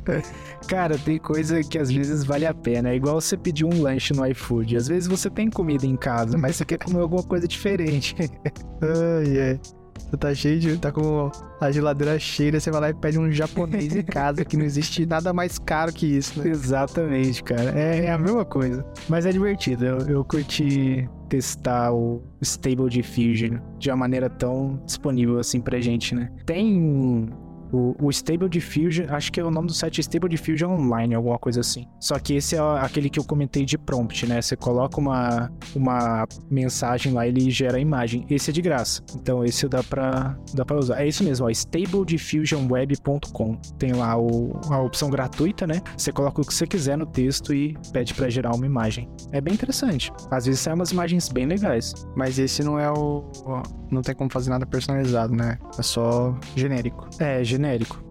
[0.66, 2.88] Cara, tem coisa que às vezes vale a pena.
[2.88, 4.76] É igual você pedir um lanche no iFood.
[4.76, 8.16] Às vezes você tem comida em casa, mas você quer comer alguma coisa diferente.
[8.80, 9.60] Ai, ai.
[9.98, 10.78] Você tá cheio de.
[10.78, 11.30] tá com
[11.60, 15.04] a geladeira cheia, você vai lá e pede um japonês em casa, que não existe
[15.06, 16.50] nada mais caro que isso, né?
[16.50, 17.78] Exatamente, cara.
[17.78, 18.84] É, é a mesma coisa.
[19.08, 19.84] Mas é divertido.
[19.84, 26.14] Eu, eu curti testar o Stable Diffusion de uma maneira tão disponível assim pra gente,
[26.14, 26.30] né?
[26.46, 27.28] Tem
[27.72, 31.38] o, o Stable Diffusion, acho que é o nome do site Stable Diffusion Online, alguma
[31.38, 31.86] coisa assim.
[32.00, 34.40] Só que esse é aquele que eu comentei de prompt, né?
[34.40, 38.24] Você coloca uma, uma mensagem lá, ele gera a imagem.
[38.30, 39.02] Esse é de graça.
[39.14, 41.02] Então esse dá pra, dá pra usar.
[41.02, 43.56] É isso mesmo, ó, stablediffusionweb.com.
[43.78, 45.80] Tem lá o, a opção gratuita, né?
[45.96, 49.08] Você coloca o que você quiser no texto e pede pra gerar uma imagem.
[49.32, 50.12] É bem interessante.
[50.30, 51.94] Às vezes saem umas imagens bem legais.
[52.16, 53.24] Mas esse não é o.
[53.90, 55.58] Não tem como fazer nada personalizado, né?
[55.78, 57.08] É só genérico.
[57.18, 57.57] É, genérico.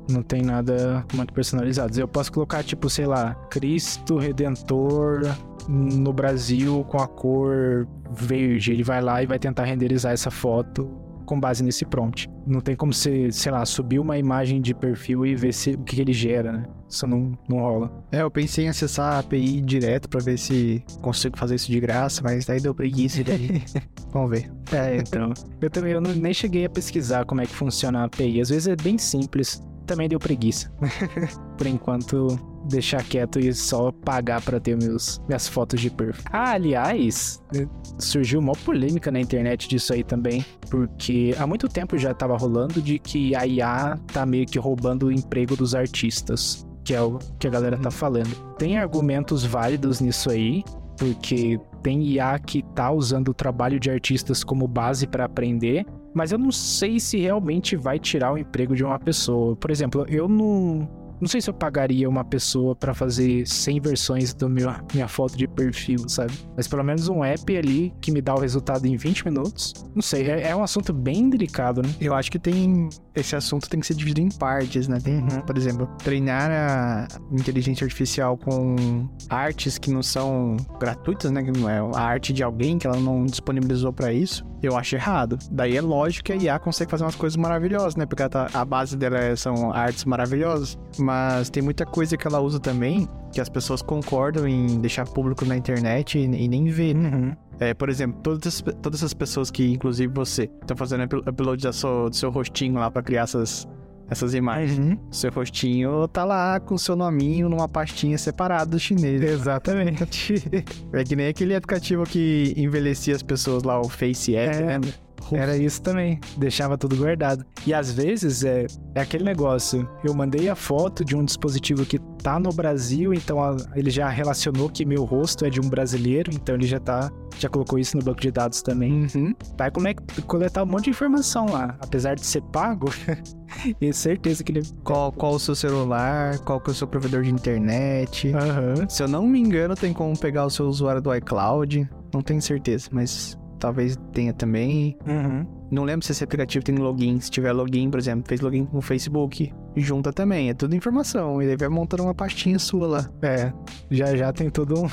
[0.10, 2.00] Não tem nada muito personalizado.
[2.00, 5.22] Eu posso colocar, tipo, sei lá, Cristo Redentor
[5.68, 8.72] no Brasil com a cor verde.
[8.72, 12.28] Ele vai lá e vai tentar renderizar essa foto com base nesse prompt.
[12.48, 15.80] Não tem como você, sei lá, subir uma imagem de perfil e ver se, o
[15.84, 16.64] que ele gera, né?
[16.90, 18.04] Isso não, não rola.
[18.12, 21.80] É, eu pensei em acessar a API direto pra ver se consigo fazer isso de
[21.80, 23.62] graça, mas daí deu preguiça e daí.
[24.12, 24.50] Vamos ver.
[24.72, 25.34] É, então.
[25.62, 28.40] eu também eu não- nem cheguei a pesquisar como é que funciona a API.
[28.42, 29.62] Às vezes é bem simples.
[29.86, 30.72] Também deu preguiça.
[31.58, 32.28] Por enquanto,
[32.68, 36.24] deixar quieto e só pagar pra ter meus, minhas fotos de perfil.
[36.32, 40.46] Ah, aliás, eh, surgiu uma polêmica na internet disso aí também.
[40.70, 45.08] Porque há muito tempo já tava rolando de que a IA tá meio que roubando
[45.08, 46.66] o emprego dos artistas.
[46.84, 48.34] Que é o que a galera tá falando.
[48.58, 50.64] Tem argumentos válidos nisso aí,
[50.98, 56.32] porque tem IA que tá usando o trabalho de artistas como base para aprender, mas
[56.32, 59.56] eu não sei se realmente vai tirar o emprego de uma pessoa.
[59.56, 64.34] Por exemplo, eu não não sei se eu pagaria uma pessoa para fazer 100 versões
[64.34, 66.34] da minha foto de perfil, sabe?
[66.56, 69.74] Mas pelo menos um app ali que me dá o resultado em 20 minutos.
[69.96, 71.90] Não sei, é, é um assunto bem delicado, né?
[72.00, 72.90] Eu acho que tem.
[73.16, 75.00] Esse assunto tem que ser dividido em partes, né?
[75.00, 75.42] Tem, uhum.
[75.42, 81.42] por exemplo, treinar a inteligência artificial com artes que não são gratuitas, né?
[81.44, 84.46] Que não é a arte de alguém que ela não disponibilizou para isso.
[84.62, 85.38] Eu acho errado.
[85.52, 88.06] Daí é lógico que a IA consegue fazer umas coisas maravilhosas, né?
[88.06, 90.78] Porque tá, a base dela são artes maravilhosas
[91.08, 95.46] mas tem muita coisa que ela usa também que as pessoas concordam em deixar público
[95.46, 96.98] na internet e, e nem ver?
[96.98, 97.34] Uhum.
[97.62, 102.10] É, por exemplo, todas, todas essas pessoas que, inclusive você, estão fazendo upload do seu,
[102.10, 103.66] do seu rostinho lá para criar essas,
[104.10, 104.78] essas imagens.
[104.78, 104.98] Uhum.
[105.10, 109.22] Seu rostinho tá lá com seu nominho numa pastinha separada do chinês.
[109.22, 110.44] Exatamente.
[110.92, 114.62] é que nem aquele aplicativo que envelhecia as pessoas lá, o Face App, é.
[114.78, 114.94] né?
[115.32, 117.46] Era isso também, deixava tudo guardado.
[117.66, 122.00] E às vezes é, é aquele negócio, eu mandei a foto de um dispositivo que
[122.24, 126.32] tá no Brasil, então a, ele já relacionou que meu rosto é de um brasileiro,
[126.34, 129.08] então ele já tá, já colocou isso no banco de dados também.
[129.16, 129.34] Uhum.
[129.58, 129.94] Vai como é
[130.26, 132.88] coletar um monte de informação lá, apesar de ser pago.
[133.80, 134.62] e certeza que ele.
[134.84, 138.28] Qual, qual o seu celular, qual que é o seu provedor de internet.
[138.28, 138.90] Uhum.
[138.90, 141.90] Se eu não me engano, tem como pegar o seu usuário do iCloud.
[142.14, 144.98] Não tenho certeza, mas talvez tenha também.
[145.06, 145.46] Uhum.
[145.70, 147.20] Não lembro se esse aplicativo tem login.
[147.20, 150.50] Se tiver login, por exemplo, fez login com o Facebook, junta também.
[150.50, 151.42] É tudo informação.
[151.42, 153.10] E aí vai montando uma pastinha sua lá.
[153.22, 153.52] É,
[153.92, 154.88] já já tem todo um,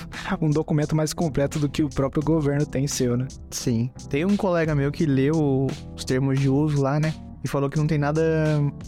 [0.47, 3.29] um documento mais completo do que o próprio governo tem seu, né?
[3.51, 3.91] Sim.
[4.09, 7.15] Tem um colega meu que leu os termos de uso lá, né?
[7.45, 8.23] E falou que não tem nada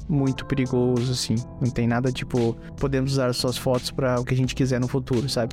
[0.09, 1.35] muito perigoso, assim.
[1.61, 4.89] Não tem nada tipo, podemos usar suas fotos para o que a gente quiser no
[4.89, 5.53] futuro, sabe?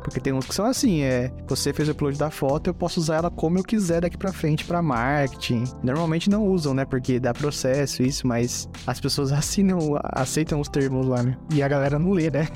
[0.00, 3.00] Porque tem uns que são assim, é, você fez o upload da foto, eu posso
[3.00, 5.64] usar ela como eu quiser daqui para frente para marketing.
[5.82, 6.84] Normalmente não usam, né?
[6.84, 11.36] Porque dá processo isso, mas as pessoas assinam, aceitam os termos lá, né?
[11.52, 12.46] E a galera não lê, né?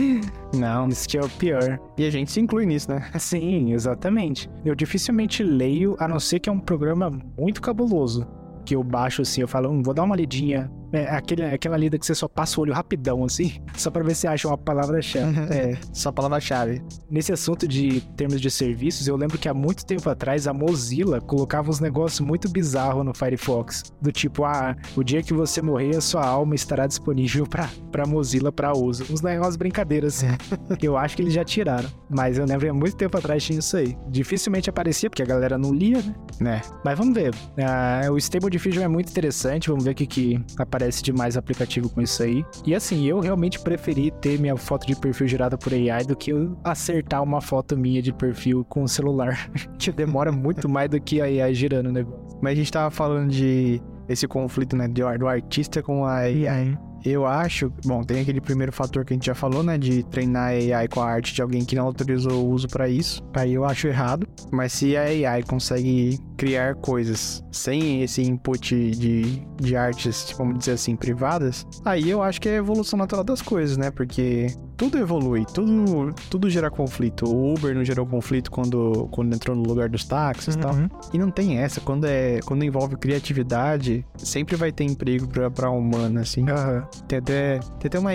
[0.56, 1.78] não, isso que é o pior.
[1.98, 3.10] E a gente se inclui nisso, né?
[3.18, 4.48] Sim, exatamente.
[4.64, 8.26] Eu dificilmente leio, a não ser que é um programa muito cabuloso
[8.64, 11.98] que eu baixo assim, eu falo, hum, vou dar uma lidinha é, aquele, aquela lida
[11.98, 15.38] que você só passa o olho rapidão, assim, só pra ver se acha uma palavra-chave.
[15.52, 16.82] é, só palavra-chave.
[17.10, 21.20] Nesse assunto de termos de serviços, eu lembro que há muito tempo atrás a Mozilla
[21.20, 23.84] colocava uns negócios muito bizarros no Firefox.
[24.00, 28.06] Do tipo, ah, o dia que você morrer, a sua alma estará disponível pra, pra
[28.06, 29.04] Mozilla pra uso.
[29.10, 30.36] Uns negócios brincadeiras, assim,
[30.78, 31.88] que eu acho que eles já tiraram.
[32.08, 33.96] Mas eu lembro há muito tempo atrás tinha isso aí.
[34.08, 36.14] Dificilmente aparecia, porque a galera não lia, né?
[36.40, 36.62] né?
[36.84, 37.34] Mas vamos ver.
[37.58, 41.36] Ah, o Stable Diffusion é muito interessante, vamos ver o que, que aparece parece demais
[41.36, 42.44] aplicativo com isso aí.
[42.66, 46.30] E assim, eu realmente preferi ter minha foto de perfil gerada por AI do que
[46.30, 51.00] eu acertar uma foto minha de perfil com o celular, que demora muito mais do
[51.00, 52.38] que a AI girando o negócio.
[52.42, 56.76] Mas a gente tava falando de esse conflito, né, do artista com a AI.
[57.04, 60.52] Eu acho, bom, tem aquele primeiro fator que a gente já falou, né, de treinar
[60.52, 63.22] a AI com a arte de alguém que não autorizou o uso para isso.
[63.34, 64.26] Aí eu acho errado.
[64.50, 70.72] Mas se a AI consegue criar coisas sem esse input de, de artes, vamos dizer
[70.72, 73.90] assim, privadas, aí eu acho que é a evolução natural das coisas, né?
[73.90, 77.26] Porque tudo evolui, tudo, tudo gera conflito.
[77.26, 80.74] O Uber não gerou conflito quando, quando entrou no lugar dos táxis e tal.
[80.74, 80.88] Uhum.
[81.12, 81.80] E não tem essa.
[81.80, 86.42] Quando, é, quando envolve criatividade, sempre vai ter emprego pra, pra humana, assim.
[86.42, 86.82] Uhum.
[87.06, 88.10] Tem até, tem até uma,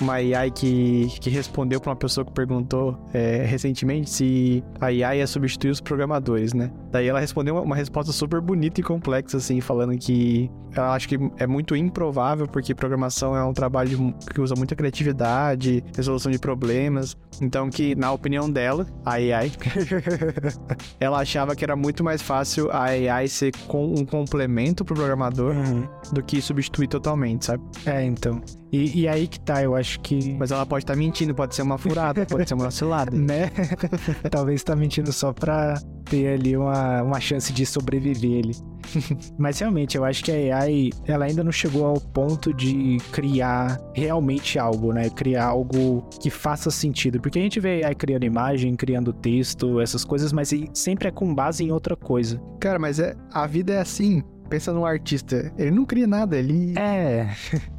[0.00, 5.18] uma AI que, que respondeu pra uma pessoa que perguntou é, recentemente se a AI
[5.18, 6.70] ia substituir os programadores, né?
[6.90, 11.08] Daí ela respondeu uma, uma resposta super bonita e complexa, assim, falando que ela acha
[11.08, 16.38] que é muito improvável, porque programação é um trabalho que usa muita criatividade, resolução de
[16.38, 17.16] problemas.
[17.40, 19.52] Então, que na opinião dela, a AI,
[20.98, 25.54] ela achava que era muito mais fácil a AI ser com um complemento pro programador
[25.54, 25.88] uhum.
[26.12, 27.62] do que substituir totalmente, sabe?
[27.86, 28.40] É, então.
[28.70, 30.34] E, e, aí que tá, eu acho que.
[30.34, 33.10] Mas ela pode estar tá mentindo, pode ser uma furada, pode ser uma cilada.
[33.16, 33.50] né?
[34.30, 38.56] Talvez tá mentindo só pra ter ali uma, uma chance de sobreviver ali.
[39.38, 43.80] Mas realmente, eu acho que a AI, ela ainda não chegou ao ponto de criar
[43.94, 45.08] realmente algo, né?
[45.08, 47.20] Criar algo que faça sentido.
[47.20, 51.10] Porque a gente vê a AI criando imagem, criando texto, essas coisas, mas sempre é
[51.10, 52.40] com base em outra coisa.
[52.60, 54.22] Cara, mas é, a vida é assim.
[54.48, 56.72] Pensa num artista, ele não cria nada, ele.
[56.78, 57.28] É.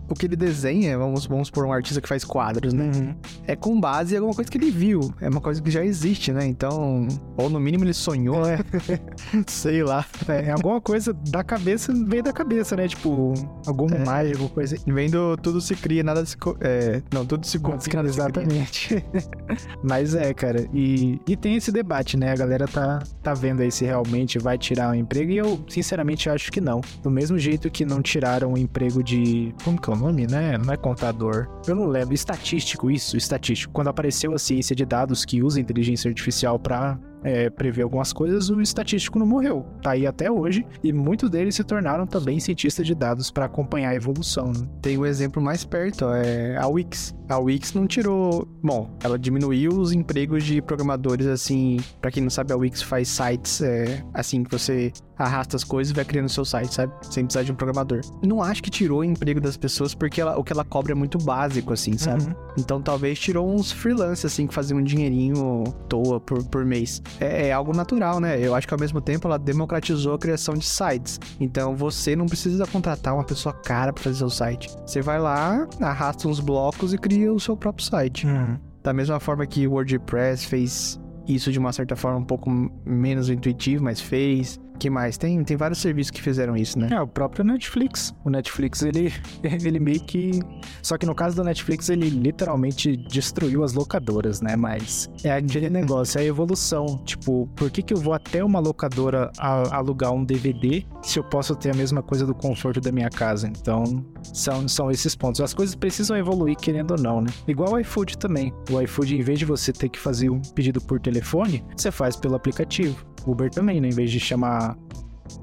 [0.09, 2.91] o que ele desenha, vamos, vamos por um artista que faz quadros, né?
[2.95, 3.15] Uhum.
[3.47, 5.13] É com base em alguma coisa que ele viu.
[5.21, 6.45] É uma coisa que já existe, né?
[6.45, 8.59] Então, ou no mínimo ele sonhou, É,
[9.47, 10.05] sei lá.
[10.27, 12.87] é alguma coisa da cabeça, veio da cabeça, né?
[12.87, 13.33] Tipo,
[13.67, 14.31] alguma É.
[14.31, 14.75] alguma coisa.
[14.85, 16.35] Vendo tudo se cria, nada se.
[16.37, 17.75] co- É, não, tudo se cria.
[18.03, 19.03] Exatamente.
[19.83, 22.31] Mas é, cara, e, e tem esse debate, né?
[22.31, 26.29] A galera tá, tá vendo aí se realmente vai tirar o emprego, e eu, sinceramente,
[26.29, 26.81] acho que não.
[27.03, 29.53] Do mesmo jeito que não tiraram o emprego de.
[29.63, 30.57] Como que é o nome, né?
[30.57, 31.47] Não é contador.
[31.67, 32.13] Eu não lembro.
[32.13, 33.73] Estatístico, isso, estatístico.
[33.73, 38.49] Quando apareceu a ciência de dados que usa inteligência artificial pra é, prever algumas coisas,
[38.49, 39.65] o estatístico não morreu.
[39.81, 43.89] Tá aí até hoje, e muitos deles se tornaram também cientistas de dados pra acompanhar
[43.89, 44.67] a evolução, né?
[44.81, 47.15] Tem o exemplo mais perto, ó, é a Wix.
[47.27, 48.47] A Wix não tirou.
[48.63, 51.77] Bom, ela diminuiu os empregos de programadores, assim.
[52.01, 55.91] Pra quem não sabe, a Wix faz sites, é, assim, que você arrasta as coisas
[55.91, 56.91] e vai criando seu site, sabe?
[57.03, 57.99] Sem precisar de um programador.
[58.25, 60.95] Não acho que tirou o emprego das pessoas, porque ela- o que ela cobra é
[60.95, 62.23] muito básico, assim, sabe?
[62.23, 62.33] Uhum.
[62.57, 67.03] Então talvez tirou uns freelancers, assim, que faziam um dinheirinho à toa por, por mês.
[67.19, 68.39] É, é algo natural, né?
[68.39, 71.19] Eu acho que ao mesmo tempo ela democratizou a criação de sites.
[71.39, 74.69] Então você não precisa contratar uma pessoa cara pra fazer seu site.
[74.85, 78.25] Você vai lá, arrasta uns blocos e cria o seu próprio site.
[78.27, 78.57] Uhum.
[78.83, 82.49] Da mesma forma que o WordPress fez isso de uma certa forma um pouco
[82.85, 84.59] menos intuitivo, mas fez.
[84.79, 85.17] Que mais?
[85.17, 86.87] Tem, tem vários serviços que fizeram isso, né?
[86.91, 88.13] É, o próprio Netflix.
[88.23, 89.13] O Netflix, ele,
[89.43, 90.39] ele meio que.
[90.81, 94.55] Só que no caso do Netflix, ele literalmente destruiu as locadoras, né?
[94.55, 96.85] Mas é aquele negócio, é a evolução.
[97.05, 101.23] Tipo, por que, que eu vou até uma locadora a- alugar um DVD se eu
[101.23, 103.47] posso ter a mesma coisa do conforto da minha casa?
[103.47, 105.41] Então, são, são esses pontos.
[105.41, 107.29] As coisas precisam evoluir, querendo ou não, né?
[107.47, 108.53] Igual o iFood também.
[108.71, 112.15] O iFood, em vez de você ter que fazer um pedido por telefone, você faz
[112.15, 113.05] pelo aplicativo.
[113.25, 113.89] Uber também, né?
[113.89, 114.77] Em vez de chamar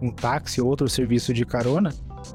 [0.01, 1.93] um táxi ou outro serviço de carona,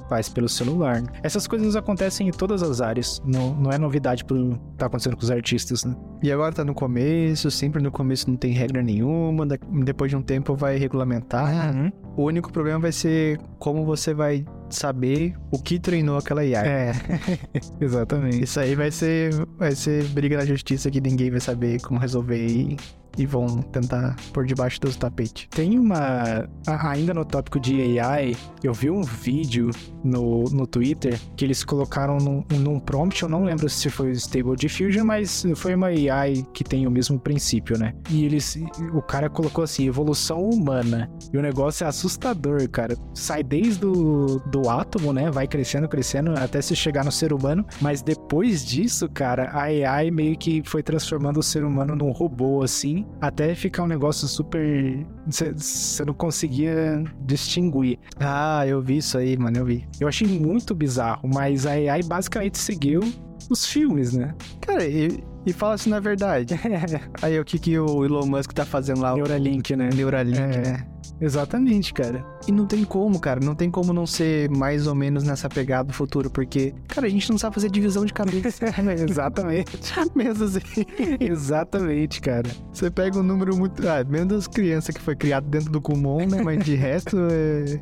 [0.07, 1.01] faz pelo celular.
[1.23, 3.21] Essas coisas acontecem em todas as áreas.
[3.25, 5.95] Não, não é novidade pro que tá acontecendo com os artistas, né?
[6.23, 9.45] E agora tá no começo, sempre no começo não tem regra nenhuma,
[9.83, 11.75] depois de um tempo vai regulamentar.
[11.75, 11.91] Uhum.
[12.15, 16.65] O único problema vai ser como você vai saber o que treinou aquela IA.
[16.65, 16.91] É,
[17.79, 18.43] exatamente.
[18.43, 22.45] Isso aí vai ser, vai ser briga na justiça que ninguém vai saber como resolver
[22.45, 22.77] e,
[23.17, 25.47] e vão tentar por debaixo dos tapetes.
[25.49, 26.47] Tem uma.
[26.67, 29.71] Ainda no tópico de AI, eu vi um vídeo
[30.03, 34.15] no, no Twitter que eles colocaram num, num prompt, eu não lembro se foi o
[34.15, 37.93] Stable Diffusion, mas foi uma AI que tem o mesmo princípio, né?
[38.09, 38.57] E eles.
[38.93, 41.09] O cara colocou assim, evolução humana.
[41.31, 42.97] E o negócio é assustador, cara.
[43.13, 45.29] Sai desde o do átomo, né?
[45.29, 47.65] Vai crescendo, crescendo, até se chegar no ser humano.
[47.79, 52.63] Mas depois disso, cara, a AI meio que foi transformando o ser humano num robô,
[52.63, 55.05] assim, até ficar um negócio super.
[55.27, 57.99] Você não conseguia distinguir.
[58.19, 59.87] Ah, eu vi isso aí, mano, eu vi.
[59.99, 63.01] Eu achei muito bizarro, mas a AI basicamente seguiu
[63.49, 64.33] os filmes, né?
[64.61, 66.53] Cara, e, e fala assim na verdade.
[67.21, 69.13] Aí o que, que o Elon Musk tá fazendo lá?
[69.15, 69.89] Neuralink, né?
[69.93, 70.47] Neuralink, É.
[70.61, 70.87] né?
[71.21, 72.25] Exatamente, cara.
[72.47, 73.39] E não tem como, cara.
[73.39, 77.09] Não tem como não ser mais ou menos nessa pegada do futuro, porque, cara, a
[77.09, 78.65] gente não sabe fazer divisão de cabeça.
[79.07, 79.77] Exatamente.
[80.15, 80.59] Mesmo assim.
[81.19, 82.49] Exatamente, cara.
[82.73, 83.87] Você pega um número muito.
[83.87, 86.41] Ah, menos das crianças que foi criado dentro do Kumon, né?
[86.41, 87.79] Mas de resto, é...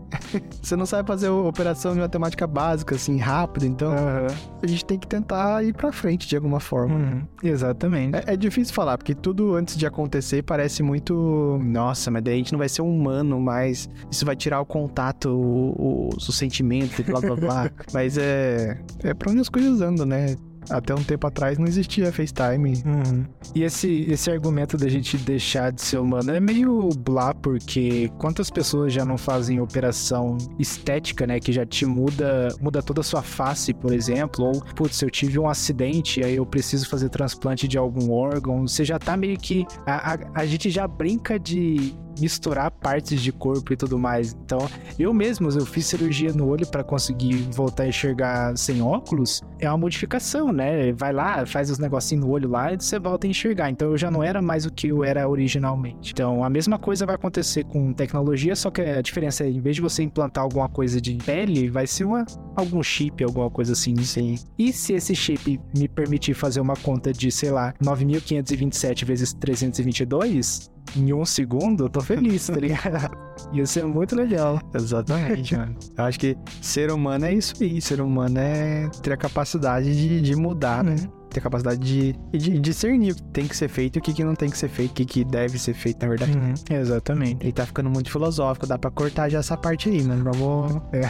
[0.62, 3.66] você não sabe fazer operação de matemática básica, assim, rápido.
[3.66, 4.28] Então, Aham.
[4.62, 6.96] a gente tem que tentar ir pra frente de alguma forma.
[6.96, 7.22] Uhum.
[7.44, 8.18] Exatamente.
[8.18, 11.60] É, é difícil falar, porque tudo antes de acontecer parece muito.
[11.64, 13.90] Nossa, mas daí a gente não vai ser um humano mais.
[14.12, 17.72] Isso vai tirar o contato, o, o, o sentimento, blá blá blá.
[17.94, 18.80] mas é.
[19.04, 20.36] É pra onde as coisas andam, né?
[20.70, 22.84] Até um tempo atrás não existia FaceTime.
[22.86, 23.26] Uhum.
[23.56, 28.50] E esse, esse argumento da gente deixar de ser humano é meio blá, porque quantas
[28.50, 31.40] pessoas já não fazem operação estética, né?
[31.40, 34.46] Que já te muda, muda toda a sua face, por exemplo.
[34.46, 38.68] Ou, putz, eu tive um acidente, aí eu preciso fazer transplante de algum órgão.
[38.68, 39.66] Você já tá meio que.
[39.86, 44.36] A, a, a gente já brinca de misturar partes de corpo e tudo mais.
[44.46, 44.60] Então,
[44.98, 49.42] eu mesmo, eu fiz cirurgia no olho para conseguir voltar a enxergar sem óculos.
[49.60, 50.59] É uma modificação, né?
[50.96, 53.70] Vai lá, faz os negocinhos no olho lá e você volta a enxergar.
[53.70, 56.12] Então, eu já não era mais o que eu era originalmente.
[56.12, 59.76] Então, a mesma coisa vai acontecer com tecnologia, só que a diferença é, em vez
[59.76, 63.96] de você implantar alguma coisa de pele, vai ser uma, algum chip, alguma coisa assim.
[63.98, 64.36] Sim.
[64.58, 70.72] E se esse chip me permitir fazer uma conta de, sei lá, 9.527 vezes 322
[70.96, 73.16] em um segundo, eu tô feliz, tá ligado?
[73.54, 74.60] Ia ser muito legal.
[74.74, 75.76] Exatamente, mano.
[75.98, 77.82] Eu acho que ser humano é isso aí.
[77.82, 80.96] Ser humano é ter a capacidade de, de mudar, né?
[81.30, 84.24] ter capacidade de, de discernir o que tem que ser feito e o que, que
[84.24, 86.38] não tem que ser feito, o que, que deve ser feito, na verdade.
[86.38, 87.46] Uhum, exatamente.
[87.46, 90.20] Ele tá ficando muito filosófico, dá pra cortar já essa parte aí, né?
[90.22, 90.82] Vamos.
[90.92, 91.02] É.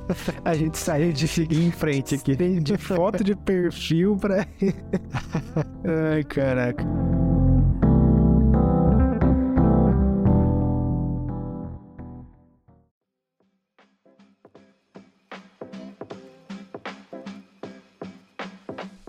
[0.44, 2.36] A gente saiu de seguir em frente aqui.
[2.36, 4.46] De foto de perfil pra.
[6.12, 6.84] Ai, caraca.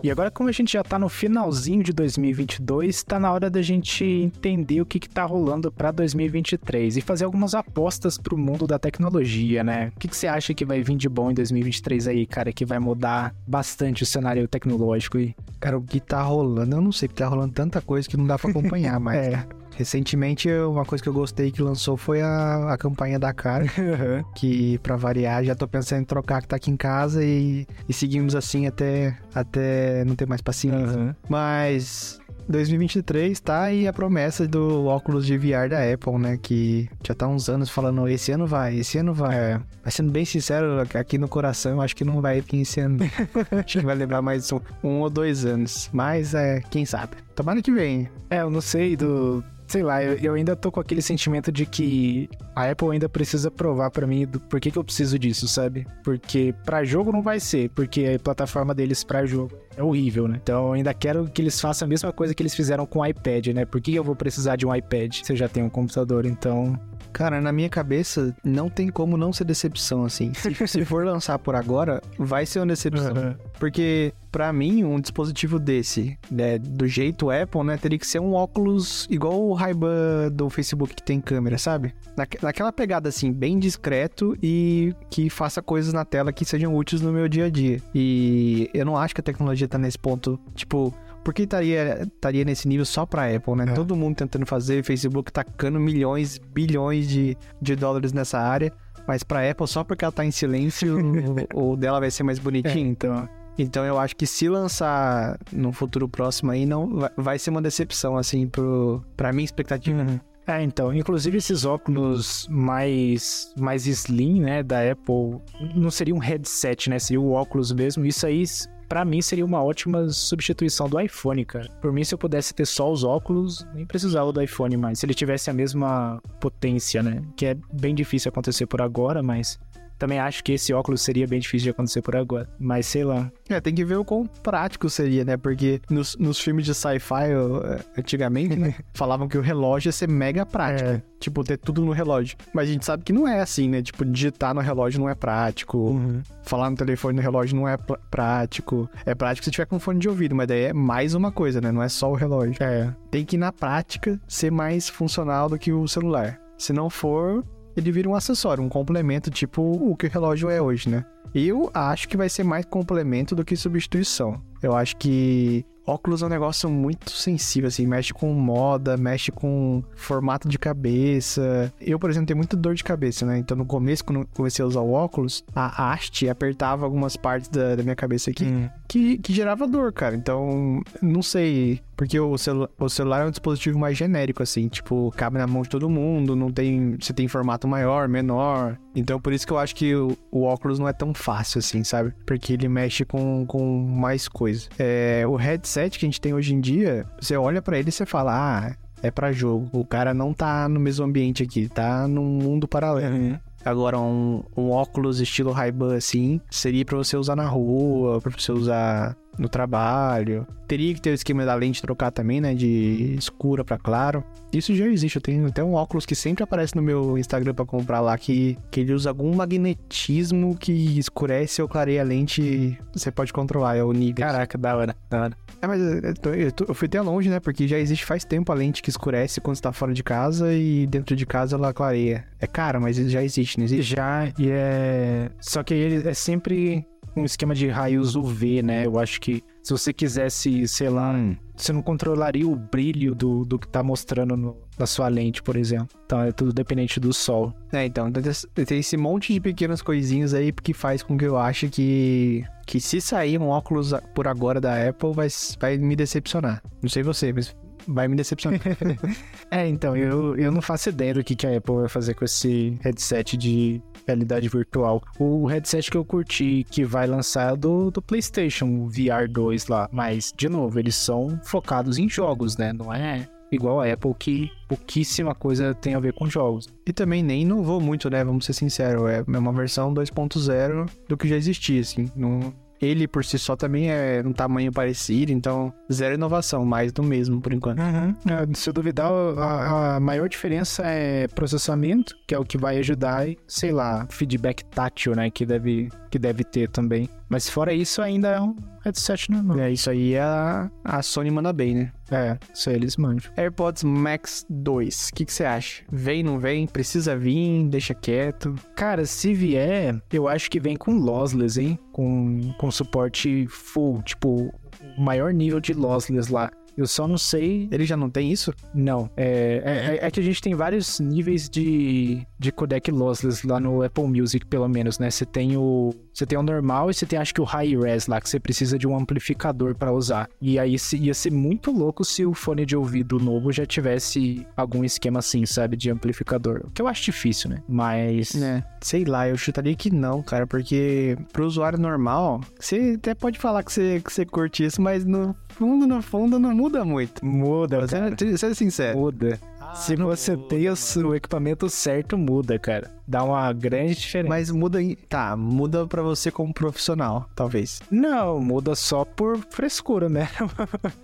[0.08, 3.60] E agora, como a gente já tá no finalzinho de 2022, tá na hora da
[3.60, 8.66] gente entender o que que tá rolando pra 2023 e fazer algumas apostas pro mundo
[8.66, 9.92] da tecnologia, né?
[9.94, 12.64] O que, que você acha que vai vir de bom em 2023 aí, cara, que
[12.64, 15.34] vai mudar bastante o cenário tecnológico aí?
[15.60, 18.26] Cara, o que tá rolando, eu não sei, porque tá rolando tanta coisa que não
[18.26, 19.14] dá pra acompanhar, mas.
[19.14, 19.57] É.
[19.78, 23.64] Recentemente, uma coisa que eu gostei que lançou foi a, a campanha da cara,
[24.34, 27.92] que pra variar, já tô pensando em trocar que tá aqui em casa e, e
[27.92, 30.98] seguimos assim até, até não ter mais paciência.
[30.98, 31.14] Uhum.
[31.28, 32.18] Mas
[32.48, 36.36] 2023 tá aí a promessa do óculos de VR da Apple, né?
[36.42, 39.36] Que já tá uns anos falando, esse ano vai, esse ano vai.
[39.36, 39.60] É.
[39.84, 42.98] Mas sendo bem sincero, aqui no coração, eu acho que não vai vir esse ano.
[43.64, 45.88] acho que vai levar mais um, um ou dois anos.
[45.92, 47.16] Mas, é, quem sabe.
[47.36, 48.10] Tomara que venha.
[48.28, 49.44] É, eu não sei do.
[49.68, 53.50] Sei lá, eu, eu ainda tô com aquele sentimento de que a Apple ainda precisa
[53.50, 55.86] provar pra mim do por que, eu preciso disso, sabe?
[56.02, 60.38] Porque pra jogo não vai ser, porque a plataforma deles pra jogo é horrível, né?
[60.42, 63.06] Então eu ainda quero que eles façam a mesma coisa que eles fizeram com o
[63.06, 63.64] iPad, né?
[63.64, 66.26] Por que eu vou precisar de um iPad se eu já tenho um computador?
[66.26, 66.78] Então.
[67.12, 70.32] Cara, na minha cabeça, não tem como não ser decepção, assim.
[70.34, 73.34] Se, se for lançar por agora, vai ser uma decepção.
[73.58, 78.34] Porque, pra mim, um dispositivo desse, né, do jeito Apple, né, teria que ser um
[78.34, 81.94] óculos igual o Ray-Ban do Facebook que tem câmera, sabe?
[82.16, 87.00] Na, naquela pegada, assim, bem discreto e que faça coisas na tela que sejam úteis
[87.00, 87.80] no meu dia a dia.
[87.94, 90.94] E eu não acho que a tecnologia tá nesse ponto, tipo...
[91.24, 93.64] Por que estaria, estaria nesse nível só pra Apple, né?
[93.68, 93.74] É.
[93.74, 98.72] Todo mundo tentando fazer, Facebook tacando milhões, bilhões de, de dólares nessa área.
[99.06, 100.96] Mas pra Apple, só porque ela tá em silêncio,
[101.52, 102.88] o, o dela vai ser mais bonitinho.
[102.88, 103.28] então.
[103.58, 107.60] Então eu acho que se lançar no futuro próximo aí, não vai, vai ser uma
[107.60, 110.00] decepção, assim, pro, pra minha expectativa.
[110.00, 110.20] Uhum.
[110.46, 115.40] É, então, inclusive esses óculos mais mais slim, né, da Apple,
[115.74, 118.06] não seria um headset, né, seria o óculos mesmo.
[118.06, 118.44] Isso aí,
[118.88, 121.68] pra mim, seria uma ótima substituição do iPhone, cara.
[121.80, 124.98] Por mim, se eu pudesse ter só os óculos, nem precisava do iPhone mais.
[124.98, 129.58] Se ele tivesse a mesma potência, né, que é bem difícil acontecer por agora, mas
[129.98, 132.48] também acho que esse óculos seria bem difícil de acontecer por agora.
[132.58, 133.30] Mas sei lá.
[133.48, 135.36] É, tem que ver o quão prático seria, né?
[135.36, 138.74] Porque nos, nos filmes de sci-fi, eh, antigamente, né?
[138.94, 140.88] falavam que o relógio ia ser mega prático.
[140.88, 141.02] É.
[141.18, 142.36] Tipo, ter tudo no relógio.
[142.54, 143.82] Mas a gente sabe que não é assim, né?
[143.82, 146.00] Tipo, digitar no relógio não é prático.
[146.44, 148.88] Falar no telefone no relógio não é pr- prático.
[149.04, 151.72] É prático se tiver com fone de ouvido, mas daí é mais uma coisa, né?
[151.72, 152.56] Não é só o relógio.
[152.62, 152.94] É.
[153.10, 156.38] Tem que, na prática, ser mais funcional do que o celular.
[156.56, 157.44] Se não for,
[157.78, 161.04] ele vira um acessório, um complemento, tipo o que o relógio é hoje, né?
[161.34, 164.40] Eu acho que vai ser mais complemento do que substituição.
[164.62, 169.82] Eu acho que óculos é um negócio muito sensível, assim, mexe com moda, mexe com
[169.96, 171.72] formato de cabeça.
[171.80, 173.38] Eu, por exemplo, tenho muita dor de cabeça, né?
[173.38, 177.74] Então, no começo, quando comecei a usar o óculos, a haste apertava algumas partes da,
[177.76, 178.68] da minha cabeça aqui, Hum.
[178.86, 180.14] que, que gerava dor, cara.
[180.14, 181.80] Então, não sei.
[181.96, 185.62] Porque o, celu o celular é um dispositivo mais genérico, assim, tipo, cabe na mão
[185.62, 186.96] de todo mundo, não tem.
[187.00, 188.78] Você tem formato maior, menor.
[188.94, 191.82] Então, por isso que eu acho que o, o óculos não é tão fácil, assim,
[191.82, 192.12] sabe?
[192.24, 194.68] Porque ele mexe com, com mais coisa.
[194.78, 197.92] É, o headset que a gente tem hoje em dia, você olha pra ele e
[197.92, 198.74] você fala, ah.
[199.00, 199.68] É pra jogo.
[199.72, 203.38] O cara não tá no mesmo ambiente aqui, tá num mundo paralelo.
[203.64, 208.50] Agora, um, um óculos estilo Ray-Ban assim, seria pra você usar na rua, pra você
[208.50, 210.46] usar no trabalho.
[210.66, 212.54] Teria que ter o esquema da lente trocar também, né?
[212.54, 214.22] De escura pra claro.
[214.52, 215.16] Isso já existe.
[215.16, 218.58] Eu tenho até um óculos que sempre aparece no meu Instagram pra comprar lá, que,
[218.70, 222.78] que ele usa algum magnetismo que escurece ou clareia a lente.
[222.92, 224.16] Você pode controlar, é o nível.
[224.26, 225.36] Caraca, da hora, da hora.
[225.62, 227.40] É, mas eu, tô- eu tô- eu fui até longe, né?
[227.40, 230.52] Porque já existe faz tempo a lente que escurece quando você tá fora de casa
[230.52, 232.24] e dentro de casa ela clareia.
[232.40, 233.94] É caro, mas já existe, não existe?
[233.96, 235.30] Já, e é.
[235.40, 236.84] Só que ele é sempre
[237.20, 238.86] um esquema de raios UV, né?
[238.86, 241.14] Eu acho que se você quisesse, sei lá,
[241.56, 245.56] você não controlaria o brilho do, do que tá mostrando no- na sua lente, por
[245.56, 245.88] exemplo.
[246.06, 247.52] Então é tudo dependente do sol.
[247.72, 251.68] É, então, tem esse monte de pequenas coisinhas aí que faz com que eu ache
[251.68, 255.28] que, que se sair um óculos por agora da Apple vai,
[255.60, 256.62] vai me decepcionar.
[256.80, 257.54] Não sei você, mas
[257.88, 258.60] vai me decepcionar.
[259.50, 262.24] é, então, eu, eu não faço ideia do que, que a Apple vai fazer com
[262.24, 265.02] esse headset de realidade virtual.
[265.18, 269.66] O headset que eu curti que vai lançar é do, do PlayStation, o VR 2
[269.68, 269.88] lá.
[269.90, 272.72] Mas, de novo, eles são focados em jogos, né?
[272.72, 276.68] Não é igual a Apple que pouquíssima coisa tem a ver com jogos.
[276.86, 278.22] E também nem inovou muito, né?
[278.22, 282.10] Vamos ser sinceros, é uma versão 2.0 do que já existia, assim.
[282.14, 287.02] Não, ele por si só também é um tamanho parecido, então zero inovação, mais do
[287.02, 287.80] mesmo por enquanto.
[287.80, 288.14] Uhum.
[288.30, 292.78] É, se eu duvidar, a, a, maior diferença é processamento, que é o que vai
[292.78, 297.08] ajudar, e, sei lá, feedback tátil, né, que deve, que deve ter também.
[297.28, 299.58] Mas fora isso, ainda é um headset normal.
[299.58, 301.92] É, isso aí a, a Sony manda bem, né?
[302.10, 303.30] É, isso aí eles mandam.
[303.36, 305.82] AirPods Max 2, o que, você acha?
[305.90, 306.66] Vem, não vem?
[306.66, 307.68] Precisa vir?
[307.68, 308.54] Deixa quieto?
[308.74, 311.78] Cara, se vier, eu acho que vem com lossless, hein?
[311.92, 314.54] Com, com suporte full, tipo,
[314.96, 316.50] o maior nível de lossless lá.
[316.78, 317.68] Eu só não sei.
[317.72, 318.54] Ele já não tem isso?
[318.72, 319.10] Não.
[319.16, 323.82] É, é, é, que a gente tem vários níveis de, de codec lossless lá no
[323.82, 325.10] Apple Music, pelo menos, né?
[325.10, 325.92] Você tem o.
[326.18, 328.40] Você tem o normal e você tem, acho que o high res lá, que você
[328.40, 330.28] precisa de um amplificador para usar.
[330.40, 334.82] E aí ia ser muito louco se o fone de ouvido novo já tivesse algum
[334.82, 335.76] esquema assim, sabe?
[335.76, 336.62] De amplificador.
[336.64, 337.62] O que eu acho difícil, né?
[337.68, 338.34] Mas.
[338.34, 338.64] É.
[338.80, 343.62] Sei lá, eu chutaria que não, cara, porque pro usuário normal, você até pode falar
[343.62, 347.24] que você, que você curte isso, mas no fundo, no fundo, não muda muito.
[347.24, 348.98] Muda, Você é sincero.
[348.98, 349.38] Muda.
[349.60, 350.74] Ah, Se você tem o,
[351.06, 354.28] o equipamento certo, muda, cara dá uma grande diferença.
[354.28, 354.78] Mas muda,
[355.08, 357.80] tá, muda para você como profissional, talvez.
[357.90, 360.28] Não, muda só por frescura, né?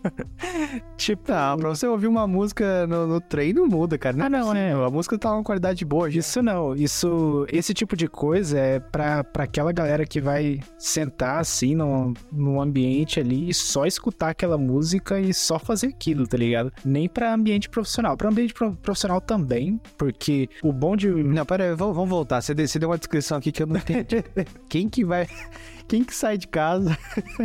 [0.98, 4.16] tipo, não, pra você ouvir uma música no, no treino muda, cara.
[4.16, 4.72] Não, ah, não, é.
[4.72, 6.10] A música tá uma qualidade boa.
[6.10, 11.40] Isso não, isso, esse tipo de coisa é pra, pra aquela galera que vai sentar
[11.40, 16.36] assim no, no ambiente ali e só escutar aquela música e só fazer aquilo, tá
[16.36, 16.70] ligado?
[16.84, 18.16] Nem pra ambiente profissional.
[18.16, 21.08] Pra ambiente profissional também, porque o bom de.
[21.08, 22.40] Não, pera aí, vou, vamos voltar.
[22.40, 24.24] Você, você deu uma descrição aqui que eu não entendi.
[24.68, 25.26] Quem que vai.
[25.86, 26.96] Quem que sai de casa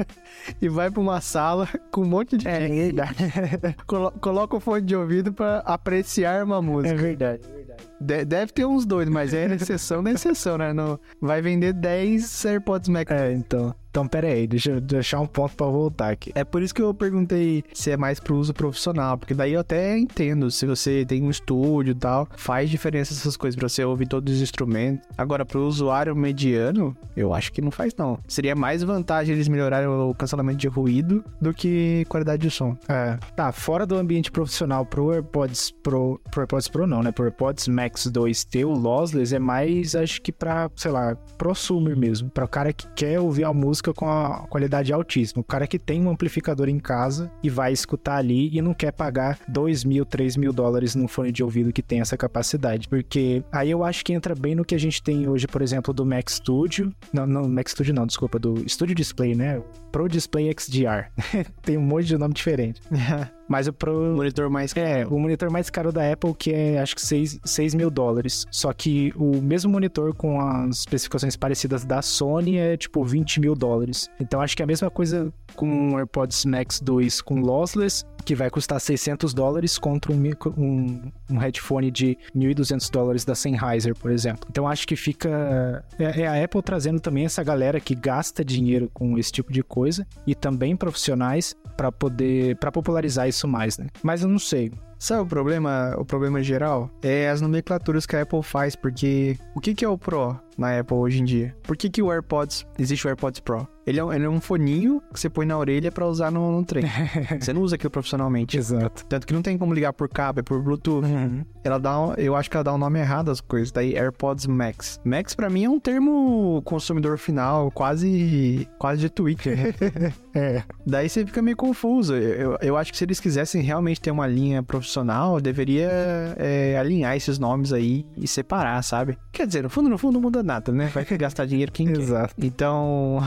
[0.61, 2.47] e vai pra uma sala com um monte de.
[2.47, 3.15] É verdade.
[4.21, 6.93] Coloca o fone de ouvido para apreciar uma música.
[6.93, 7.83] É verdade, é verdade.
[7.99, 10.71] De deve ter uns dois, mas é exceção da exceção, né?
[10.71, 13.11] No, vai vender 10 AirPods Max.
[13.11, 13.75] É, então.
[13.99, 16.31] Então, pera aí, deixa eu deixar um ponto para voltar aqui.
[16.33, 19.59] É por isso que eu perguntei se é mais pro uso profissional, porque daí eu
[19.59, 23.83] até entendo, se você tem um estúdio e tal, faz diferença essas coisas pra você
[23.83, 25.05] ouvir todos os instrumentos.
[25.17, 28.17] Agora, pro usuário mediano, eu acho que não faz não.
[28.25, 32.77] Seria mais vantagem eles melhorarem o cancelamento de ruído do que qualidade de som.
[32.87, 33.17] É.
[33.35, 37.11] Tá, fora do ambiente profissional pro AirPods Pro, pro AirPods Pro não, né?
[37.11, 41.97] Pro AirPods Max 2 ter o lossless é mais, acho que pra, sei lá, prosumer
[41.97, 45.41] mesmo, para o cara que quer ouvir a música música com a qualidade altíssima.
[45.41, 48.91] O cara que tem um amplificador em casa e vai escutar ali e não quer
[48.91, 52.87] pagar 2 mil, 3 mil dólares num fone de ouvido que tem essa capacidade.
[52.87, 55.93] Porque aí eu acho que entra bem no que a gente tem hoje, por exemplo,
[55.93, 56.93] do Mac Studio.
[57.11, 59.61] Não, não, Mac Studio não, desculpa, do Studio Display, né?
[59.91, 61.09] Pro Display XDR.
[61.61, 62.81] tem um monte de nome diferente.
[63.49, 64.15] Mas o Pro.
[64.15, 64.87] Monitor mais caro.
[64.87, 68.45] É, o monitor mais caro da Apple, que é acho que 6, 6 mil dólares.
[68.51, 73.55] Só que o mesmo monitor com as especificações parecidas da Sony é tipo 20 mil
[73.55, 74.07] dólares.
[74.19, 78.35] Então acho que é a mesma coisa com o AirPods Max 2 com lossless, que
[78.35, 80.21] vai custar 600 dólares contra um,
[80.57, 84.47] um, um headphone de 1.200 dólares da Sennheiser, por exemplo.
[84.49, 85.83] Então acho que fica.
[85.97, 89.63] É, é, a Apple trazendo também essa galera que gasta dinheiro com esse tipo de
[89.63, 92.55] coisa e também profissionais para poder.
[92.57, 93.87] para popularizar isso mais, né?
[94.03, 94.71] Mas eu não sei.
[94.99, 96.91] Sabe o problema, o problema geral?
[97.01, 100.77] É as nomenclaturas que a Apple faz, porque o que, que é o Pro na
[100.77, 101.55] Apple hoje em dia?
[101.63, 103.65] Por que, que o AirPods, existe o AirPods Pro?
[103.85, 106.51] Ele é, um, ele é um foninho que você põe na orelha para usar no,
[106.51, 106.83] no trem.
[107.39, 108.57] você não usa aquilo profissionalmente.
[108.57, 109.05] Exato.
[109.05, 111.05] Tanto que não tem como ligar por cabo, é por Bluetooth.
[111.05, 111.43] Uhum.
[111.63, 113.71] Ela dá, um, eu acho que ela dá o um nome errado às coisas.
[113.71, 114.99] Daí AirPods Max.
[115.03, 119.75] Max para mim é um termo consumidor final, quase quase de Twitter.
[120.35, 120.63] é.
[120.85, 122.15] Daí você fica meio confuso.
[122.15, 125.89] Eu, eu acho que se eles quisessem realmente ter uma linha profissional, deveria
[126.37, 129.17] é, alinhar esses nomes aí e separar, sabe?
[129.31, 130.91] Quer dizer, no fundo, no fundo não muda nada, né?
[130.93, 131.99] Vai gastar dinheiro quem quer.
[131.99, 132.35] Exato.
[132.37, 133.19] Então,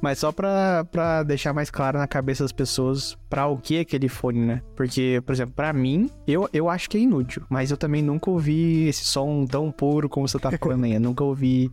[0.00, 3.80] mas só pra, pra deixar mais claro na cabeça das pessoas pra o que é
[3.80, 4.62] aquele fone, né?
[4.74, 7.42] Porque, por exemplo, pra mim, eu, eu acho que é inútil.
[7.48, 10.94] Mas eu também nunca ouvi esse som tão puro como você tá falando aí.
[10.94, 11.70] Eu nunca ouvi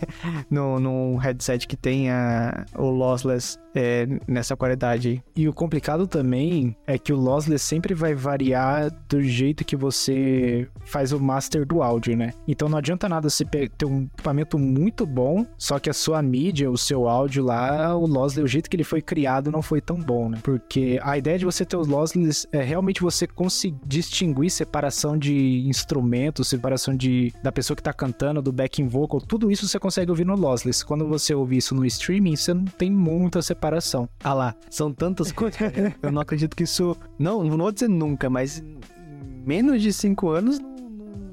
[0.50, 5.22] no, num headset que tenha o lossless é, nessa qualidade.
[5.34, 10.68] E o complicado também é que o lossless sempre vai variar do jeito que você
[10.84, 12.32] faz o master do áudio, né?
[12.46, 16.70] Então não adianta nada você ter um equipamento muito bom, só que a sua mídia,
[16.70, 19.80] o seu áudio lá lá, o lossless, o jeito que ele foi criado não foi
[19.80, 20.38] tão bom, né?
[20.42, 25.66] Porque a ideia de você ter os lossless é realmente você conseguir distinguir separação de
[25.66, 30.10] instrumentos, separação de da pessoa que tá cantando, do backing vocal, tudo isso você consegue
[30.10, 30.84] ouvir no lossless.
[30.84, 34.08] Quando você ouve isso no streaming, você não tem muita separação.
[34.22, 35.58] Ah lá, são tantas coisas.
[36.02, 36.96] Eu não acredito que isso.
[37.18, 38.78] Não, não vou dizer nunca, mas em
[39.46, 40.60] menos de cinco anos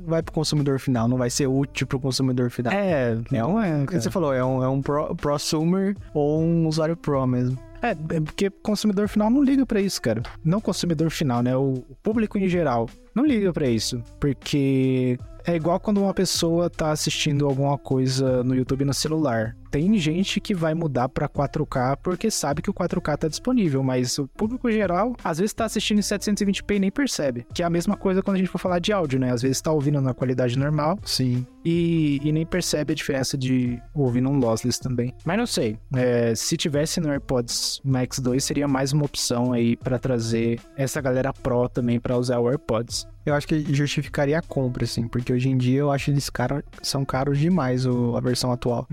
[0.06, 2.74] vai pro consumidor final, não vai ser útil pro consumidor final.
[2.74, 6.42] É, É um, é, o que você falou, é um, é um pro, prosumer ou
[6.42, 7.58] um usuário pro mesmo.
[7.82, 10.24] É, é porque consumidor final não liga pra isso, cara.
[10.44, 11.56] Não consumidor final, né?
[11.56, 16.70] O o público em geral não liga pra isso, porque é igual quando uma pessoa
[16.70, 19.56] tá assistindo alguma coisa no YouTube no celular.
[19.76, 24.18] Tem gente que vai mudar pra 4K porque sabe que o 4K tá disponível, mas
[24.18, 27.46] o público geral às vezes tá assistindo em 720p e nem percebe.
[27.54, 29.34] Que é a mesma coisa quando a gente for falar de áudio, né?
[29.34, 31.46] Às vezes tá ouvindo na qualidade normal Sim.
[31.66, 35.14] e, e nem percebe a diferença de ouvir num lossless também.
[35.26, 39.76] Mas não sei, é, se tivesse no AirPods Max 2 seria mais uma opção aí
[39.76, 43.06] pra trazer essa galera pro também pra usar o AirPods.
[43.26, 46.64] Eu acho que justificaria a compra, assim, porque hoje em dia eu acho eles caro,
[46.84, 48.86] são caros demais o- a versão atual.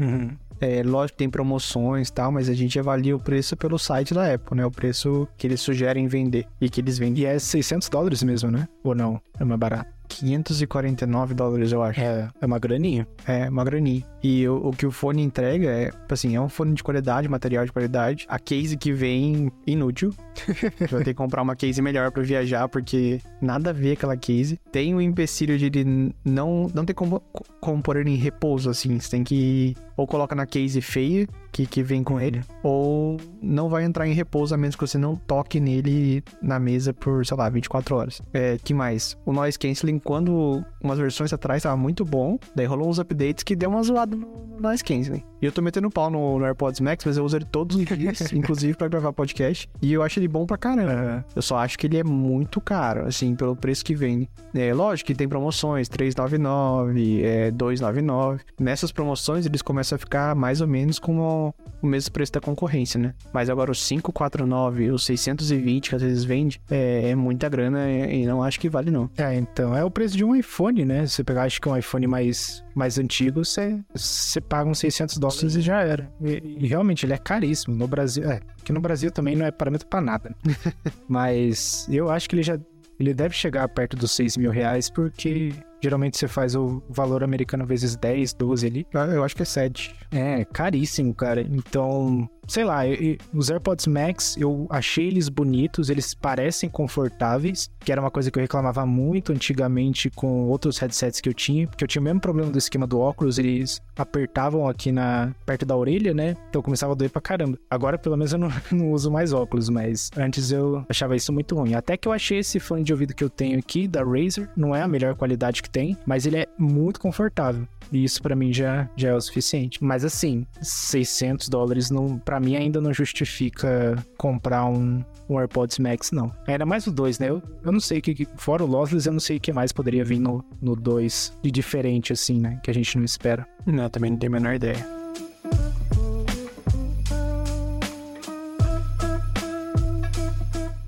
[0.63, 4.15] É, lógico que tem promoções e tal, mas a gente avalia o preço pelo site
[4.15, 4.65] da Apple, né?
[4.65, 7.25] O preço que eles sugerem vender e que eles vendem.
[7.25, 8.69] E é 600 dólares mesmo, né?
[8.85, 9.21] Ou não?
[9.41, 9.91] É mais barato.
[10.07, 12.01] 549 dólares, eu acho.
[12.01, 13.09] É, é uma graninha.
[13.27, 14.05] É, uma graninha.
[14.23, 17.29] E o, o que o fone entrega é, tipo assim, é um fone de qualidade,
[17.29, 18.27] material de qualidade.
[18.29, 20.15] A case que vem, inútil.
[20.79, 24.17] Você vai ter que comprar uma case melhor pra viajar, porque nada a ver aquela
[24.17, 24.59] case.
[24.71, 27.21] Tem o empecilho de ele não, não ter como,
[27.61, 28.99] como pôr ele em repouso, assim.
[28.99, 33.69] Você tem que ou coloca na case feia, que, que vem com ele, ou não
[33.69, 37.37] vai entrar em repouso a menos que você não toque nele na mesa por, sei
[37.37, 38.23] lá, 24 horas.
[38.33, 39.17] É, que mais?
[39.25, 43.55] O noise canceling, quando umas versões atrás tava muito bom, daí rolou uns updates que
[43.55, 45.23] deu uma zoada no no noise canceling.
[45.41, 47.85] E eu tô metendo pau no, no AirPods Max, mas eu uso ele todos os
[47.85, 51.25] dias, inclusive pra gravar podcast, e eu acho ele bom pra caramba.
[51.35, 54.29] Eu só acho que ele é muito caro, assim, pelo preço que vende.
[54.55, 58.43] É lógico que tem promoções, 399, é 299.
[58.61, 62.41] Nessas promoções eles começam a ficar mais ou menos com o, o mesmo preço da
[62.41, 63.15] concorrência, né?
[63.33, 68.23] Mas agora os 549, os 620 que às vezes vende, é, é muita grana e,
[68.23, 69.11] e não acho que vale não.
[69.17, 71.07] É, então, é o preço de um iPhone, né?
[71.07, 75.55] Se você pegar, acho que um iPhone mais, mais antigo, você, paga uns 600 dólares
[75.55, 76.11] e já era.
[76.21, 77.75] E, e realmente, ele é caríssimo.
[77.75, 80.35] No Brasil, é, que no Brasil também não é parâmetro pra nada.
[80.45, 80.55] né?
[81.09, 82.59] Mas eu acho que ele já,
[82.99, 85.53] ele deve chegar perto dos 6 mil reais, porque
[85.83, 88.87] geralmente você faz o valor americano vezes 10, 12 ali.
[88.93, 89.95] Eu, eu acho que é 7.
[90.11, 91.41] É, caríssimo, cara.
[91.43, 97.91] Então, sei lá, eu- os AirPods Max, eu achei eles bonitos, eles parecem confortáveis, que
[97.93, 101.85] era uma coisa que eu reclamava muito antigamente com outros headsets que eu tinha, porque
[101.85, 105.77] eu tinha o mesmo problema do esquema do óculos, eles apertavam aqui na perto da
[105.77, 106.37] orelha, né?
[106.49, 107.59] Então começava a doer pra caramba.
[107.71, 111.55] Agora, pelo menos, eu não, não uso mais óculos, mas antes eu achava isso muito
[111.57, 111.75] ruim.
[111.75, 114.75] Até que eu achei esse fone de ouvido que eu tenho aqui, da Razer, não
[114.75, 117.67] é a melhor qualidade que tem, mas ele é muito confortável.
[117.91, 119.83] E isso pra mim já, já é o suficiente.
[119.85, 126.13] Mas assim, 600 dólares não, para mim ainda não justifica comprar um, um AirPods Max,
[126.13, 126.33] não.
[126.47, 127.29] Ainda mais o 2, né?
[127.29, 129.53] Eu, eu não sei o que, que- fora o lossless, eu não sei o que
[129.53, 132.59] mais poderia vir no, no 2 de diferente assim, né?
[132.63, 133.47] Que a gente não espera.
[133.67, 134.83] Não, também não tenho a menor ideia.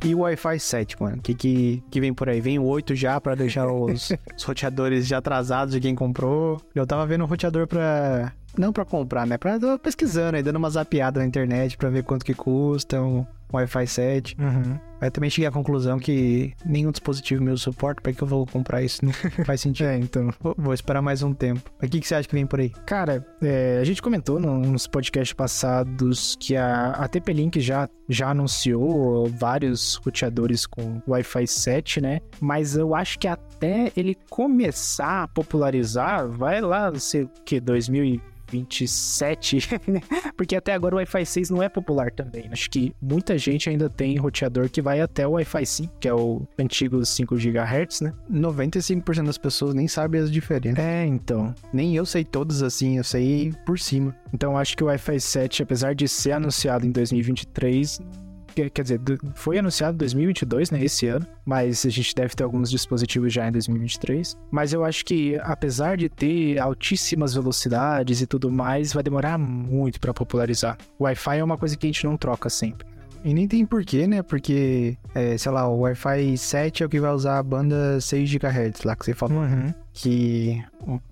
[0.05, 1.16] E o Wi-Fi 7, mano?
[1.16, 2.38] O que, que, que vem por aí?
[2.40, 6.61] Vem o 8 já pra deixar os, os roteadores já atrasados de quem comprou.
[6.74, 8.32] Eu tava vendo um roteador pra.
[8.57, 9.37] Não pra comprar, né?
[9.37, 13.27] Pra tô pesquisando aí, dando uma zapiada na internet pra ver quanto que custa um
[13.55, 14.37] Wi-Fi 7.
[14.39, 14.79] Uhum.
[15.01, 18.01] Aí também cheguei à conclusão que nenhum dispositivo meu suporta.
[18.01, 19.05] Pra que eu vou comprar isso?
[19.05, 19.13] Não
[19.45, 19.87] faz sentido.
[19.87, 20.31] É, então.
[20.41, 21.71] Vou, vou esperar mais um tempo.
[21.81, 22.71] Mas o que, que você acha que vem por aí?
[22.87, 29.29] Cara, é, a gente comentou nos podcasts passados que a, a TP-Link já, já anunciou
[29.29, 32.21] vários roteadores com Wi-Fi 7, né?
[32.41, 37.61] Mas eu acho que até ele começar a popularizar, vai lá, não sei o que,
[38.55, 39.69] 2027,
[40.37, 42.49] porque até agora o Wi-Fi 6 não é popular também.
[42.53, 46.15] Acho que muita gente ainda tem roteador que vai até o Wi-Fi 5, que é
[46.15, 48.13] o antigo 5 GHz, né?
[48.31, 50.79] 95% das pessoas nem sabem as diferenças.
[50.79, 51.55] É, então.
[51.73, 54.15] Nem eu sei todas assim, eu sei por cima.
[54.33, 58.01] Então acho que o Wi-Fi 7, apesar de ser anunciado em 2023,
[58.55, 59.01] quer dizer,
[59.35, 63.49] foi anunciado em 2022, né, esse ano, mas a gente deve ter alguns dispositivos já
[63.49, 64.37] em 2023.
[64.51, 70.01] Mas eu acho que apesar de ter altíssimas velocidades e tudo mais, vai demorar muito
[70.01, 70.79] para popularizar.
[70.99, 72.93] O Wi-Fi é uma coisa que a gente não troca sempre.
[73.25, 74.22] E nem tem porquê, né?
[74.22, 78.31] Porque, é, sei lá, o Wi-Fi 7 é o que vai usar a banda 6
[78.31, 79.39] GHz lá que você falou.
[79.39, 79.72] Uhum.
[79.95, 80.62] Que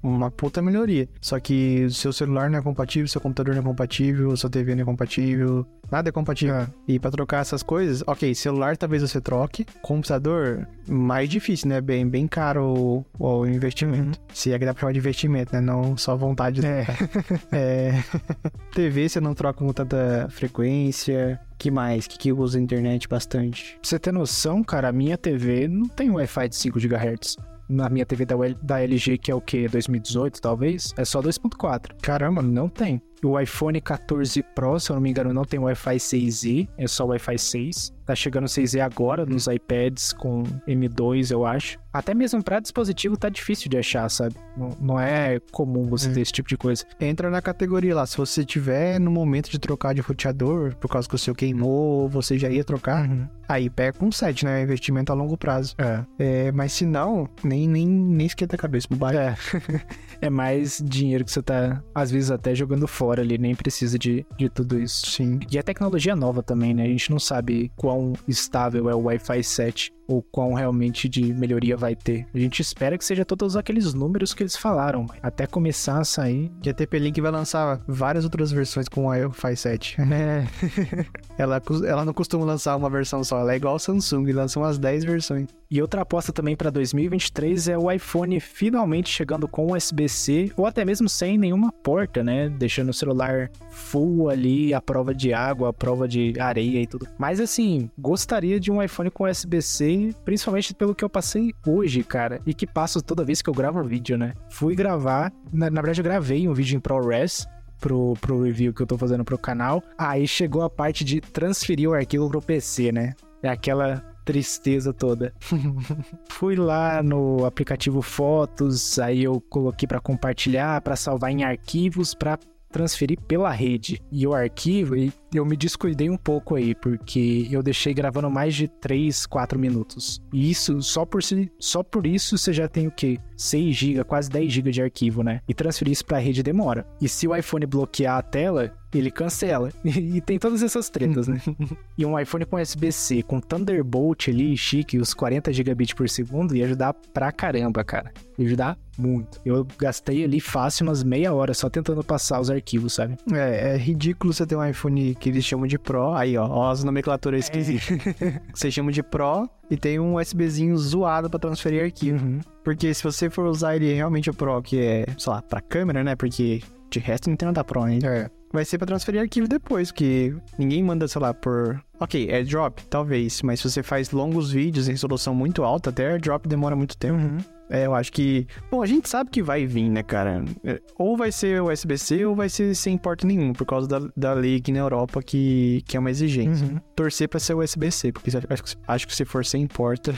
[0.02, 1.08] uma puta melhoria.
[1.20, 4.74] Só que o seu celular não é compatível, seu computador não é compatível, sua TV
[4.74, 6.56] não é compatível, nada é compatível.
[6.56, 6.68] É.
[6.86, 11.80] E pra trocar essas coisas, ok, celular talvez você troque, computador mais difícil, né?
[11.80, 14.20] Bem, bem caro o, o investimento.
[14.34, 15.60] Se é que dá pra chamar de investimento, né?
[15.60, 16.86] Não só vontade de É.
[17.52, 18.04] é.
[18.74, 21.40] TV você não troca com tanta frequência.
[21.62, 22.08] Que mais?
[22.08, 23.78] Que, que usa a internet bastante?
[23.80, 27.36] Pra você ter noção, cara, a minha TV não tem Wi-Fi de 5 GHz.
[27.68, 29.68] Na minha TV da, da LG, que é o que?
[29.68, 30.92] 2018, talvez?
[30.96, 31.92] É só 2.4.
[32.02, 33.00] Caramba, Não tem.
[33.24, 37.04] O iPhone 14 Pro, se eu não me engano, não tem Wi-Fi 6E, é só
[37.06, 37.92] Wi-Fi 6.
[38.04, 41.78] Tá chegando 6E agora nos iPads com M2, eu acho.
[41.92, 44.34] Até mesmo pra dispositivo tá difícil de achar, sabe?
[44.56, 46.14] Não, não é comum você Hum.
[46.14, 46.84] ter esse tipo de coisa.
[47.00, 48.04] entra na categoria lá.
[48.06, 52.08] Se você tiver no momento de trocar de roteador, por causa que o seu queimou,
[52.08, 53.08] você já ia trocar,
[53.48, 54.62] aí pega com 7, né?
[54.62, 55.74] Investimento a longo prazo.
[55.78, 56.04] É.
[56.18, 59.20] É, mas se não, nem, nem, nem esquenta a cabeça, bobagem.
[59.20, 59.36] É.
[60.26, 64.24] é mais dinheiro que você tá, às vezes, até jogando fora ali, nem precisa de,
[64.36, 65.10] de tudo isso.
[65.10, 65.40] Sim.
[65.50, 66.84] E é tecnologia nova também, né?
[66.84, 71.76] A gente não sabe quão estável é o Wi-Fi 7 ou quão realmente de melhoria
[71.76, 72.26] vai ter.
[72.34, 76.04] A gente espera que seja todos aqueles números que eles falaram, mas aaté começar a
[76.04, 76.50] sair.
[76.66, 79.96] A TP-Link vai lançar várias outras versões com o Wi-Fi 7.
[80.00, 80.46] É.
[81.38, 84.78] ela, ela não costuma lançar uma versão só, ela é igual a Samsung, lança umas
[84.78, 85.48] 10 versões.
[85.70, 90.84] E outra aposta também para 2023 é o iPhone finalmente chegando com USB-C ou até
[90.84, 92.50] mesmo sem nenhuma porta, né?
[92.50, 97.08] Deixando o celular full ali, a prova de água, a prova de areia e tudo.
[97.18, 102.40] Mas assim, gostaria de um iPhone com USB-C, principalmente pelo que eu passei hoje, cara,
[102.46, 104.34] e que passo toda vez que eu gravo vídeo, né?
[104.50, 107.46] Fui gravar, na, na verdade eu gravei um vídeo em ProRes
[107.80, 109.82] pro, pro review que eu tô fazendo pro canal.
[109.98, 113.14] Aí chegou a parte de transferir o arquivo pro PC, né?
[113.42, 115.34] É aquela tristeza toda.
[116.30, 122.38] Fui lá no aplicativo Fotos, aí eu coloquei pra compartilhar, pra salvar em arquivos, pra
[122.70, 124.00] transferir pela rede.
[124.10, 128.54] E o arquivo, e eu me descuidei um pouco aí, porque eu deixei gravando mais
[128.54, 130.22] de 3, 4 minutos.
[130.32, 133.18] E isso, só por, si, só por isso, você já tem o quê?
[133.36, 135.40] 6 GB, quase 10 GB de arquivo, né?
[135.48, 136.86] E transferir isso pra rede demora.
[137.00, 139.70] E se o iPhone bloquear a tela, ele cancela.
[139.84, 141.40] E tem todas essas tretas, né?
[141.96, 146.64] E um iPhone com USB-C, com Thunderbolt ali, chique, os 40 gigabits por segundo, ia
[146.64, 148.12] ajudar pra caramba, cara.
[148.38, 149.40] Ia ajudar muito.
[149.44, 153.16] Eu gastei ali fácil umas meia hora só tentando passar os arquivos, sabe?
[153.32, 156.12] É, é ridículo você ter um iPhone que eles chamam de Pro.
[156.14, 157.86] Aí, ó, ó as nomenclaturas esquisitas.
[158.52, 162.24] você chama de Pro e tem um USBzinho zoado pra transferir arquivo.
[162.24, 162.40] Uhum.
[162.64, 166.02] Porque se você for usar ele realmente o Pro, que é, sei lá, pra câmera,
[166.02, 166.16] né?
[166.16, 166.60] Porque
[166.90, 168.06] de resto não tem nada Pro ainda.
[168.06, 168.30] É.
[168.52, 171.80] Vai ser pra transferir arquivo depois, porque ninguém manda, sei lá, por.
[171.98, 176.46] Ok, airdrop, talvez, mas se você faz longos vídeos em resolução muito alta, até airdrop
[176.46, 177.14] demora muito tempo.
[177.14, 177.38] Uhum.
[177.72, 178.46] É, eu acho que.
[178.70, 180.44] Bom, a gente sabe que vai vir, né, cara?
[180.62, 184.32] É, Ou vai ser USB-C ou vai ser sem porta nenhum, por causa da, da
[184.34, 186.66] lei aqui na Europa que, que é uma exigência.
[186.66, 186.78] Uhum.
[186.94, 190.12] Torcer pra ser USB-C, porque acho, que- acho que se for sem porta,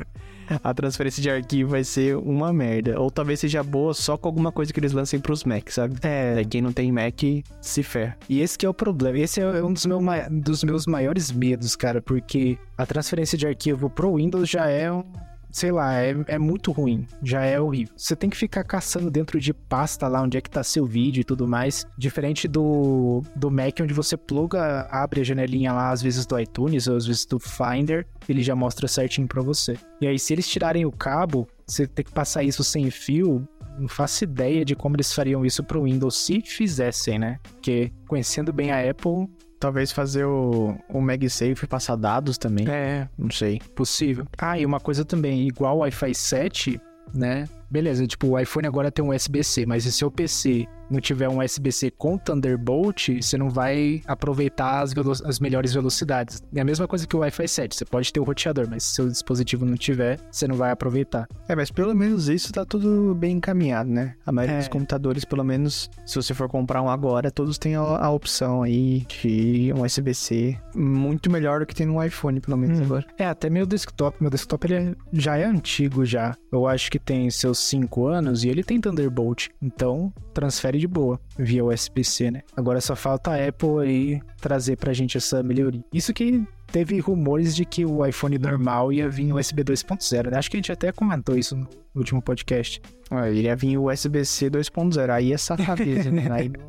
[0.62, 3.00] a transferência de arquivo vai ser uma merda.
[3.00, 5.96] Ou talvez seja boa só com alguma coisa que eles lancem pros Mac, sabe?
[6.02, 7.18] É, quem não tem Mac
[7.60, 8.16] se ferra.
[8.28, 9.18] E esse que é o problema.
[9.18, 13.88] Esse é um dos, meu dos meus maiores medos, cara, porque a transferência de arquivo
[13.88, 15.02] pro Windows já é um.
[15.50, 17.06] Sei lá, é, é muito ruim.
[17.22, 17.94] Já é horrível.
[17.96, 21.20] Você tem que ficar caçando dentro de pasta lá onde é que tá seu vídeo
[21.20, 21.86] e tudo mais.
[21.98, 26.86] Diferente do, do Mac, onde você pluga, abre a janelinha lá, às vezes do iTunes
[26.86, 29.76] ou às vezes do Finder, ele já mostra certinho pra você.
[30.00, 33.46] E aí, se eles tirarem o cabo, você tem que passar isso sem fio.
[33.78, 37.38] Não faço ideia de como eles fariam isso pro Windows se fizessem, né?
[37.42, 39.28] Porque conhecendo bem a Apple,
[39.60, 42.66] Talvez fazer o, o MagSafe passar dados também.
[42.68, 43.60] é Não sei.
[43.74, 44.26] possível.
[44.38, 46.80] Ah, e uma coisa também, igual o Wi-Fi 7,
[47.14, 47.46] né?
[47.70, 51.40] Beleza, tipo, o iPhone agora tem um USB-C, mas se seu PC não tiver um
[51.40, 54.92] USB-C com Thunderbolt, você não vai aproveitar as,
[55.24, 56.42] as melhores velocidades.
[56.52, 58.94] É a mesma coisa que o Wi-Fi 7, você pode ter o roteador, mas se
[58.96, 61.28] seu dispositivo não tiver, você não vai aproveitar.
[61.48, 64.14] É, mas pelo menos isso tá tudo bem encaminhado, né?
[64.26, 64.58] A maioria É.
[64.58, 68.64] dos computadores, pelo menos, se você for comprar um agora, todos têm a, a opção
[68.64, 70.58] aí de um USB-C.
[70.74, 72.84] Muito melhor do que tem no iPhone, pelo menos Hum.
[72.84, 73.06] agora.
[73.16, 76.36] É, até meu desktop, meu desktop ele é- já é antigo já.
[76.50, 79.48] Eu acho que tem seus 5 anos e ele tem Thunderbolt.
[79.60, 82.42] Então, transfere de boa via USB-C, né?
[82.56, 85.84] Agora só falta a Apple aí trazer pra gente essa melhoria.
[85.92, 90.38] Isso que teve rumores de que o iPhone normal ia vir USB 2.0, né?
[90.38, 92.80] Acho que a gente até comentou isso no último podcast.
[93.10, 96.28] Ah, ele ia vir USB-C 2.0, aí é safadeza, né?
[96.30, 96.60] Aí não,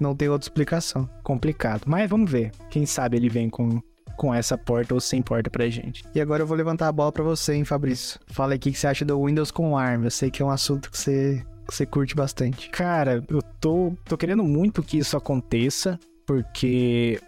[0.00, 1.08] não tem outra explicação.
[1.22, 1.82] Complicado.
[1.86, 2.50] Mas vamos ver.
[2.70, 3.80] Quem sabe ele vem com
[4.16, 6.04] com essa porta ou sem porta pra gente.
[6.14, 8.18] E agora eu vou levantar a bola pra você, hein, Fabrício.
[8.26, 10.04] Fala aí o que você acha do Windows com ARM.
[10.04, 12.70] Eu sei que é um assunto que você, que você curte bastante.
[12.70, 17.20] Cara, eu tô, tô querendo muito que isso aconteça, porque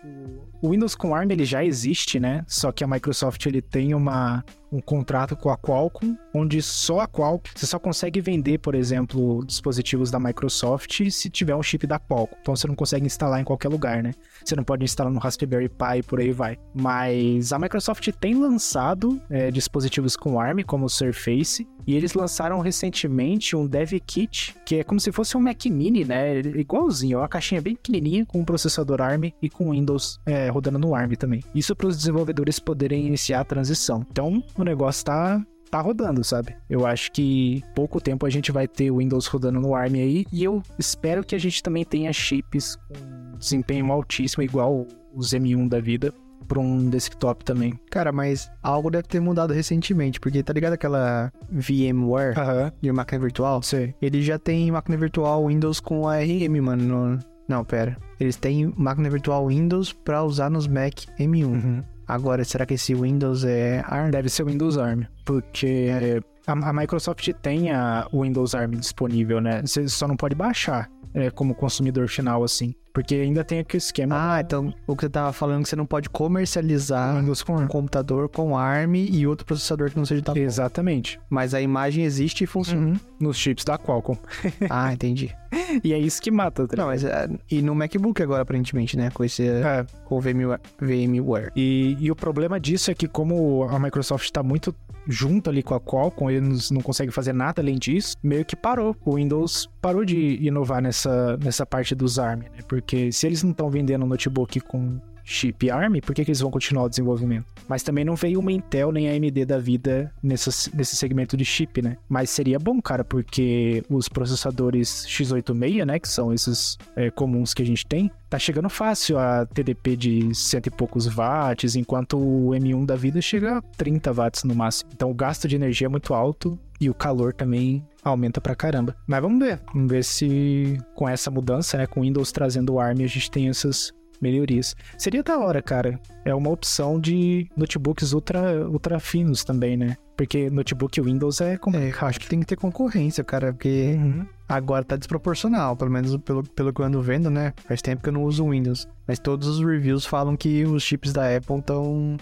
[0.61, 2.45] o Windows com ARM ele já existe, né?
[2.47, 7.09] Só que a Microsoft ele tem uma, um contrato com a Qualcomm, onde só a
[7.09, 11.99] Qualcomm, você só consegue vender, por exemplo, dispositivos da Microsoft se tiver um chip da
[11.99, 12.39] Qualcomm.
[12.41, 14.13] Então você não consegue instalar em qualquer lugar, né?
[14.45, 16.59] Você não pode instalar no Raspberry Pi por aí vai.
[16.75, 22.61] Mas a Microsoft tem lançado é, dispositivos com ARM, como o Surface, e eles lançaram
[22.61, 26.39] recentemente um Dev Kit, que é como se fosse um Mac Mini, né?
[26.41, 30.79] Igualzinho, é uma caixinha bem pequenininha com um processador ARM e com Windows é, rodando
[30.79, 31.43] no ARM também.
[31.55, 34.05] Isso para os desenvolvedores poderem iniciar a transição.
[34.11, 36.57] Então, o negócio tá tá rodando, sabe?
[36.71, 40.25] Eu acho que pouco tempo a gente vai ter o Windows rodando no ARM aí
[40.33, 45.69] e eu espero que a gente também tenha chips com desempenho altíssimo igual os M1
[45.69, 46.11] da vida
[46.47, 47.79] para um desktop também.
[47.91, 53.21] Cara, mas algo deve ter mudado recentemente, porque tá ligado aquela VMware Aham, de máquina
[53.21, 53.63] virtual?
[53.63, 53.95] sei.
[54.01, 56.83] Ele já tem máquina virtual Windows com ARM, mano.
[56.83, 57.19] no-
[57.49, 57.97] Não, pera.
[58.21, 61.45] Eles têm máquina virtual Windows pra usar nos Mac M1.
[61.45, 61.83] Uhum.
[62.07, 64.11] Agora, será que esse Windows é ARM?
[64.11, 66.21] Deve ser o Windows ARM, porque é,
[66.51, 67.69] a, a Microsoft tem
[68.13, 69.63] o Windows ARM disponível, né?
[69.63, 72.75] Você só não pode baixar é, como consumidor final, assim.
[72.93, 75.77] Porque ainda tem aquele esquema Ah, então o que você tava falando é que você
[75.77, 80.23] não pode comercializar Windows com um computador com ARM e outro processador que não seja
[80.23, 81.21] da Exatamente.
[81.31, 82.89] Mas a imagem existe e funciona.
[82.89, 82.97] Uhum.
[83.21, 84.19] Nos chips da Qualcomm.
[84.69, 85.35] ah, entendi.
[85.85, 89.11] E é isso que mata, tá Não, mas é, e no MacBook agora, aparentemente, né?
[89.13, 90.61] Com esse É, com o VMware.
[90.81, 91.51] VMware.
[91.55, 94.75] E, e o problema disso é que como a Microsoft está muito
[95.09, 98.95] junto ali com a Qualcomm, eles não conseguem fazer nada além disso, meio que parou.
[99.05, 102.59] O Windows parou de inovar nessa, nessa parte dos ARM, né?
[102.69, 106.41] Porque se eles não estão vendendo um notebook com chip ARM, por que, que eles
[106.41, 107.47] vão continuar o desenvolvimento?
[107.69, 111.45] Mas também não veio uma Intel nem a AMD da vida nessa, nesse segmento de
[111.45, 111.97] chip, né?
[112.09, 117.63] Mas seria bom, cara, porque os processadores x86, né, que são esses é, comuns que
[117.63, 122.51] a gente tem, tá chegando fácil a TDP de cento e poucos watts, enquanto o
[122.51, 124.91] M1 da vida chega a 30 watts no máximo.
[124.95, 128.97] Então o gasto de energia é muito alto e o calor também aumenta pra caramba.
[129.07, 132.81] Mas vamos ver, vamos ver se com essa mudança, né, com o Windows trazendo o
[132.81, 134.75] ARM, a gente tem essas melhorias.
[134.97, 135.99] Seria da hora, cara.
[136.25, 139.97] É uma opção de notebooks ultra, ultra finos também, né?
[140.17, 142.03] Porque notebook Windows é É, complicado.
[142.03, 144.27] eu acho que tem que ter concorrência, cara, porque Uhum.
[144.49, 147.53] agora tá desproporcional, pelo menos pelo, pelo que eu ando vendo, né?
[147.69, 148.89] Faz tempo que eu não uso Windows.
[149.07, 152.17] Mas todos os reviews falam que os chips da Apple estão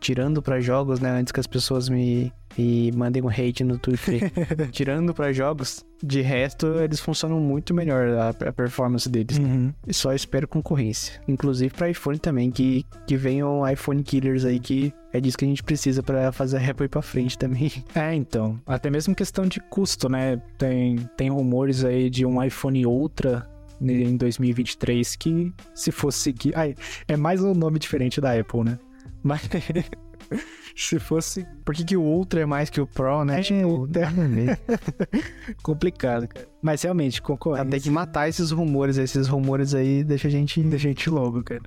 [0.00, 1.10] tirando pra jogos, né?
[1.10, 4.30] Antes que as pessoas me, me mandem um hate no Twitter.
[4.70, 9.38] tirando pra jogos, de resto, eles funcionam muito melhor a, a performance deles.
[9.38, 9.72] Uhum.
[9.86, 11.20] E só espero concorrência.
[11.28, 15.48] Inclusive pra iPhone também, que, que venham iPhone killers aí, que é disso que a
[15.48, 17.72] gente precisa pra fazer a Apple ir pra frente também.
[17.94, 18.58] É, então.
[18.66, 20.40] Até mesmo questão de custo, né?
[20.56, 23.46] Tem, tem rumores aí de um iPhone Ultra
[23.80, 26.56] em 2023 que, se fosse seguir.
[26.56, 26.74] Ai,
[27.06, 28.78] é mais um nome diferente da Apple, né?
[29.22, 29.42] Mas.
[30.74, 31.46] se fosse.
[31.64, 33.40] Por que, que o Ultra é mais que o Pro, né?
[33.40, 33.88] É, Tipo,
[35.62, 36.46] complicado, cara.
[36.62, 37.68] Mas realmente, concorrência.
[37.68, 38.96] Tem que matar esses rumores.
[38.96, 40.62] Esses rumores aí deixa a gente.
[40.62, 41.62] Deixa a gente louco, cara.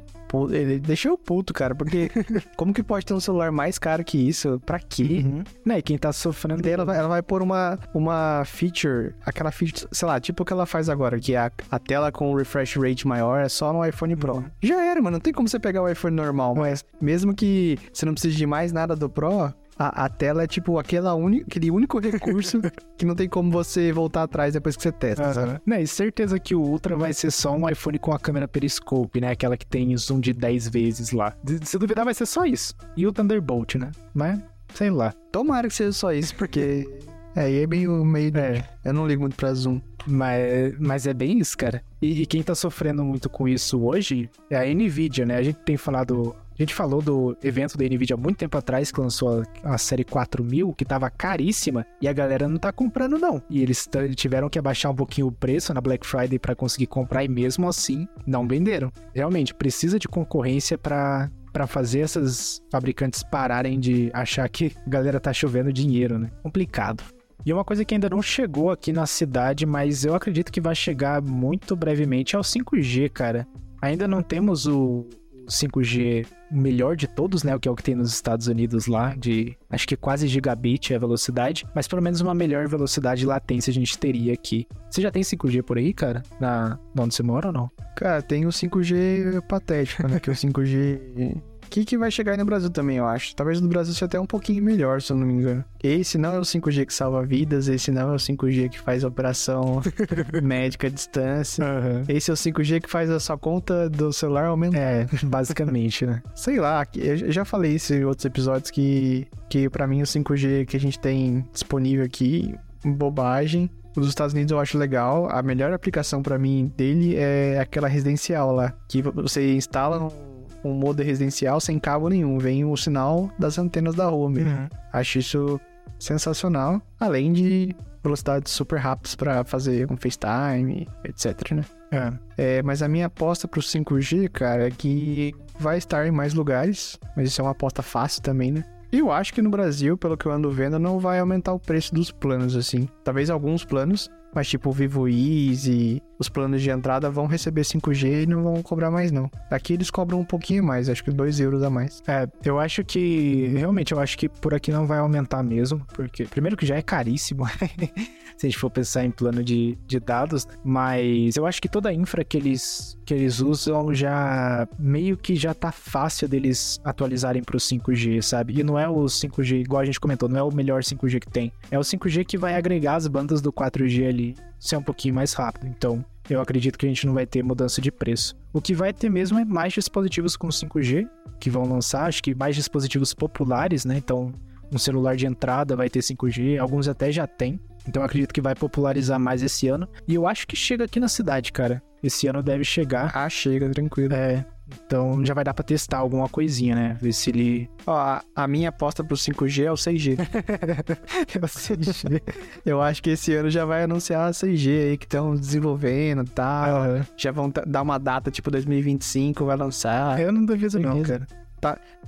[0.52, 1.76] Ele deixa eu puto, cara.
[1.76, 2.10] Porque
[2.56, 4.60] como que pode ter um celular mais caro que isso?
[4.66, 5.24] Pra quê?
[5.26, 5.44] Uhum.
[5.66, 6.68] Né, e quem tá sofrendo.
[6.68, 10.54] Ela vai, ela vai pôr uma, uma feature, aquela feature, sei lá, tipo o que
[10.54, 13.86] ela faz agora, que é a, a tela com refresh rate maior é só no
[13.86, 14.38] iPhone Pro.
[14.38, 14.46] Uhum.
[14.62, 15.16] Já era, mano.
[15.16, 18.46] Não tem como você pegar o iPhone normal, mas mesmo que você não precise de
[18.46, 22.62] mais nada do Pro, a, a tela é tipo aquela uni, aquele único recurso
[22.98, 25.34] que não tem como você voltar atrás depois que você testa.
[25.34, 25.50] sabe?
[25.50, 25.62] Aham.
[25.66, 29.20] Né, e certeza que o Ultra vai ser só um iPhone com a câmera periscope,
[29.20, 29.32] né?
[29.32, 31.36] Aquela que tem zoom de 10 vezes lá.
[31.64, 32.74] Se duvidar, vai ser só isso.
[32.96, 33.92] E o Thunderbolt, né?
[34.14, 34.40] Mas,
[34.74, 35.14] sei lá.
[35.32, 36.88] Tomara que seja só isso, porque.
[37.38, 38.32] É, é meio, meio.
[38.38, 38.64] É.
[38.82, 39.82] Eu não ligo muito pra zoom.
[40.08, 41.84] Mas, mas é bem isso, cara.
[42.02, 45.36] E, e quem tá sofrendo muito com isso hoje é a Nvidia, né?
[45.36, 46.34] A gente tem falado.
[46.58, 49.78] A gente falou do evento da Nvidia há muito tempo atrás, que lançou a, a
[49.78, 53.44] série 4000, que tava caríssima, e a galera não tá comprando, não.
[53.50, 57.26] E eles tiveram que abaixar um pouquinho o preço na Black Friday pra conseguir comprar,
[57.26, 58.90] e mesmo assim, não venderam.
[59.14, 61.30] Realmente, precisa de concorrência pra.
[61.52, 66.30] Pra fazer essas fabricantes pararem de achar que a galera tá chovendo dinheiro, né?
[66.44, 67.02] Complicado.
[67.46, 70.76] E uma coisa que ainda não chegou aqui na cidade, mas eu acredito que vai
[70.76, 73.48] chegar muito brevemente é o 5G, cara.
[73.82, 75.06] Ainda não temos o
[75.48, 77.56] 5G melhor de todos, né?
[77.56, 80.94] O que é o que tem nos Estados Unidos lá, de acho que quase gigabit
[80.94, 84.68] é a velocidade, mas pelo menos uma melhor velocidade de latência a gente teria aqui.
[84.90, 86.24] Você já tem 5G por aí, cara?
[86.40, 87.72] Na, onde você mora ou não?
[87.96, 90.20] Cara, tem o 5G patético, né?
[90.20, 91.36] Que o 5G
[91.70, 93.36] que, que vai chegar aí no Brasil também, eu acho.
[93.36, 95.64] Talvez no Brasil seja até um pouquinho melhor, se eu não me engano.
[95.84, 99.04] Esse não é o 5G que salva vidas, esse não é o 5G que faz
[99.04, 99.82] operação
[100.42, 101.64] médica à distância.
[101.64, 102.04] Uhum.
[102.08, 104.78] Esse é o 5G que faz a sua conta do celular aumentar.
[104.78, 106.22] É, basicamente, né?
[106.36, 110.66] Sei lá, eu já falei isso em outros episódios que, que para mim o 5G
[110.66, 113.70] que a gente tem disponível aqui, bobagem.
[113.96, 115.30] O dos Estados Unidos eu acho legal.
[115.32, 120.35] A melhor aplicação para mim dele é aquela residencial lá, que você instala um,
[120.70, 124.52] um modo residencial sem cabo nenhum, vem o sinal das antenas da rua mesmo.
[124.52, 124.68] Uhum.
[124.92, 125.60] Acho isso
[126.00, 131.66] sensacional, além de velocidades super rápidas para fazer um FaceTime, etc, né?
[131.92, 132.14] É.
[132.38, 137.00] É, mas a minha aposta pro 5G, cara, é que vai estar em mais lugares,
[137.16, 138.64] mas isso é uma aposta fácil também, né?
[138.92, 141.60] E eu acho que no Brasil, pelo que eu ando vendo, não vai aumentar o
[141.60, 142.88] preço dos planos, assim.
[143.04, 148.24] Talvez alguns planos, mas tipo o Vivo Easy, os planos de entrada vão receber 5G
[148.24, 149.30] e não vão cobrar mais, não.
[149.50, 152.02] Aqui eles cobram um pouquinho mais, acho que 2 euros a mais.
[152.08, 153.48] É, eu acho que.
[153.56, 155.86] Realmente, eu acho que por aqui não vai aumentar mesmo.
[155.94, 157.46] Porque, primeiro, que já é caríssimo.
[158.38, 160.48] se a gente for pensar em plano de, de dados.
[160.64, 164.68] Mas eu acho que toda a infra que eles, que eles usam já.
[164.78, 168.60] meio que já tá fácil deles atualizarem pro 5G, sabe?
[168.60, 171.30] E não é o 5G, igual a gente comentou, não é o melhor 5G que
[171.30, 171.52] tem.
[171.72, 174.36] É o 5G que vai agregar as bandas do 4G ali
[174.68, 175.68] ser um pouquinho mais rápido.
[175.68, 178.36] Então, eu acredito que a gente não vai ter mudança de preço.
[178.52, 181.08] O que vai ter mesmo é mais dispositivos com 5G
[181.40, 183.98] que vão lançar, acho que mais dispositivos populares, né?
[183.98, 184.34] Então,
[184.72, 187.60] um celular de entrada vai ter 5G, alguns até já tem.
[187.88, 189.88] Então, eu acredito que vai popularizar mais esse ano.
[190.08, 191.84] E eu acho que chega aqui na cidade, cara.
[192.02, 193.12] Esse ano deve chegar.
[193.16, 194.14] Ah, chega, tranquilo.
[194.14, 194.46] É,
[194.86, 196.98] então já vai dar pra testar alguma coisinha, né?
[197.00, 197.70] Ver se ele.
[197.86, 200.18] Ó, a, a minha aposta pro 5G é o 6G.
[201.36, 202.22] é o 6G.
[202.66, 206.30] Eu acho que esse ano já vai anunciar a 6G aí que estão desenvolvendo e
[206.30, 206.82] tal.
[206.82, 207.08] Aham.
[207.16, 210.20] Já vão dar uma data, tipo 2025, vai lançar.
[210.20, 211.28] Eu não duvido, não, cara.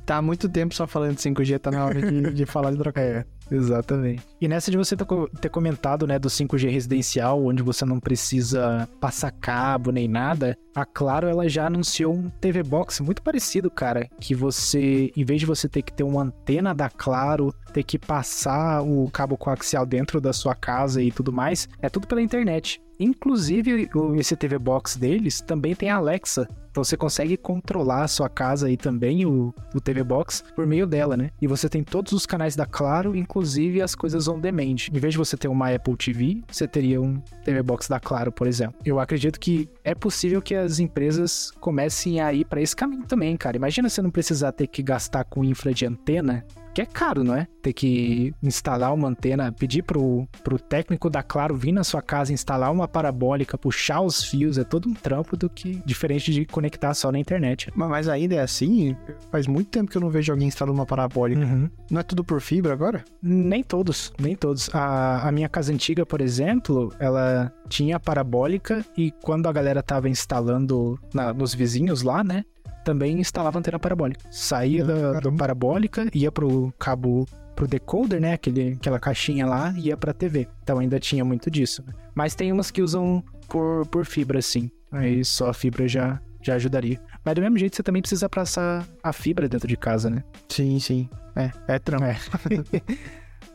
[0.06, 2.78] Tá há muito tempo só falando de 5G, tá na hora de, de falar de
[2.78, 3.26] trocar.
[3.50, 4.24] Exatamente.
[4.42, 8.00] E nessa de você ter co- ter comentado, né, do 5G residencial, onde você não
[8.00, 13.70] precisa passar cabo nem nada, a Claro, ela já anunciou um TV Box muito parecido,
[13.72, 17.84] cara, que você, em vez de você ter que ter uma antena da Claro, ter
[17.84, 22.22] que passar o cabo coaxial dentro da sua casa e tudo mais, é tudo pela
[22.22, 22.82] internet.
[23.00, 26.48] Inclusive, esse TV Box deles também tem a Alexa.
[26.78, 30.86] Então você consegue controlar a sua casa e também o, o TV Box por meio
[30.86, 31.32] dela, né?
[31.42, 34.76] E você tem todos os canais da Claro, inclusive as coisas on demand.
[34.94, 38.32] Em vez de você ter uma Apple TV, você teria um TV Box da Claro,
[38.32, 38.76] por exemplo.
[38.86, 43.36] Eu acredito que é possível que as empresas comecem a ir para esse caminho também,
[43.36, 43.58] cara.
[43.58, 46.46] Imagina você não precisar ter que gastar com infra de antena
[46.78, 47.48] que é caro, não é?
[47.64, 52.32] Ter que instalar uma antena, pedir pro, pro técnico da Claro vir na sua casa,
[52.32, 56.94] instalar uma parabólica, puxar os fios, é todo um trampo do que diferente de conectar
[56.94, 57.72] só na internet.
[57.76, 58.96] Mas, mas ainda é assim?
[59.32, 61.42] Faz muito tempo que eu não vejo alguém instalando uma parabólica.
[61.90, 63.04] Não é tudo por fibra agora?
[63.24, 64.70] Nem todos, nem todos.
[64.72, 70.08] A, a minha casa antiga, por exemplo, ela tinha parabólica e quando a galera tava
[70.08, 72.44] instalando na- nos vizinhos lá, né?
[72.88, 74.26] Também instalava antena parabólica.
[74.32, 75.38] Saía da, da caramba.
[75.38, 78.32] parabólica, ia pro cabo pro decoder, né?
[78.32, 80.48] Aquele, aquela caixinha lá, ia pra TV.
[80.64, 81.84] Então ainda tinha muito disso.
[81.86, 81.92] né?
[82.16, 84.72] Mas tem umas que usam por, por fibra, sim.
[84.90, 86.98] Aí só a fibra já, já ajudaria.
[87.26, 90.24] Mas do mesmo jeito, você também precisa passar a fibra dentro de casa, né?
[90.48, 91.10] Sim, sim.
[91.36, 92.06] É, é trampo.
[92.06, 92.18] É.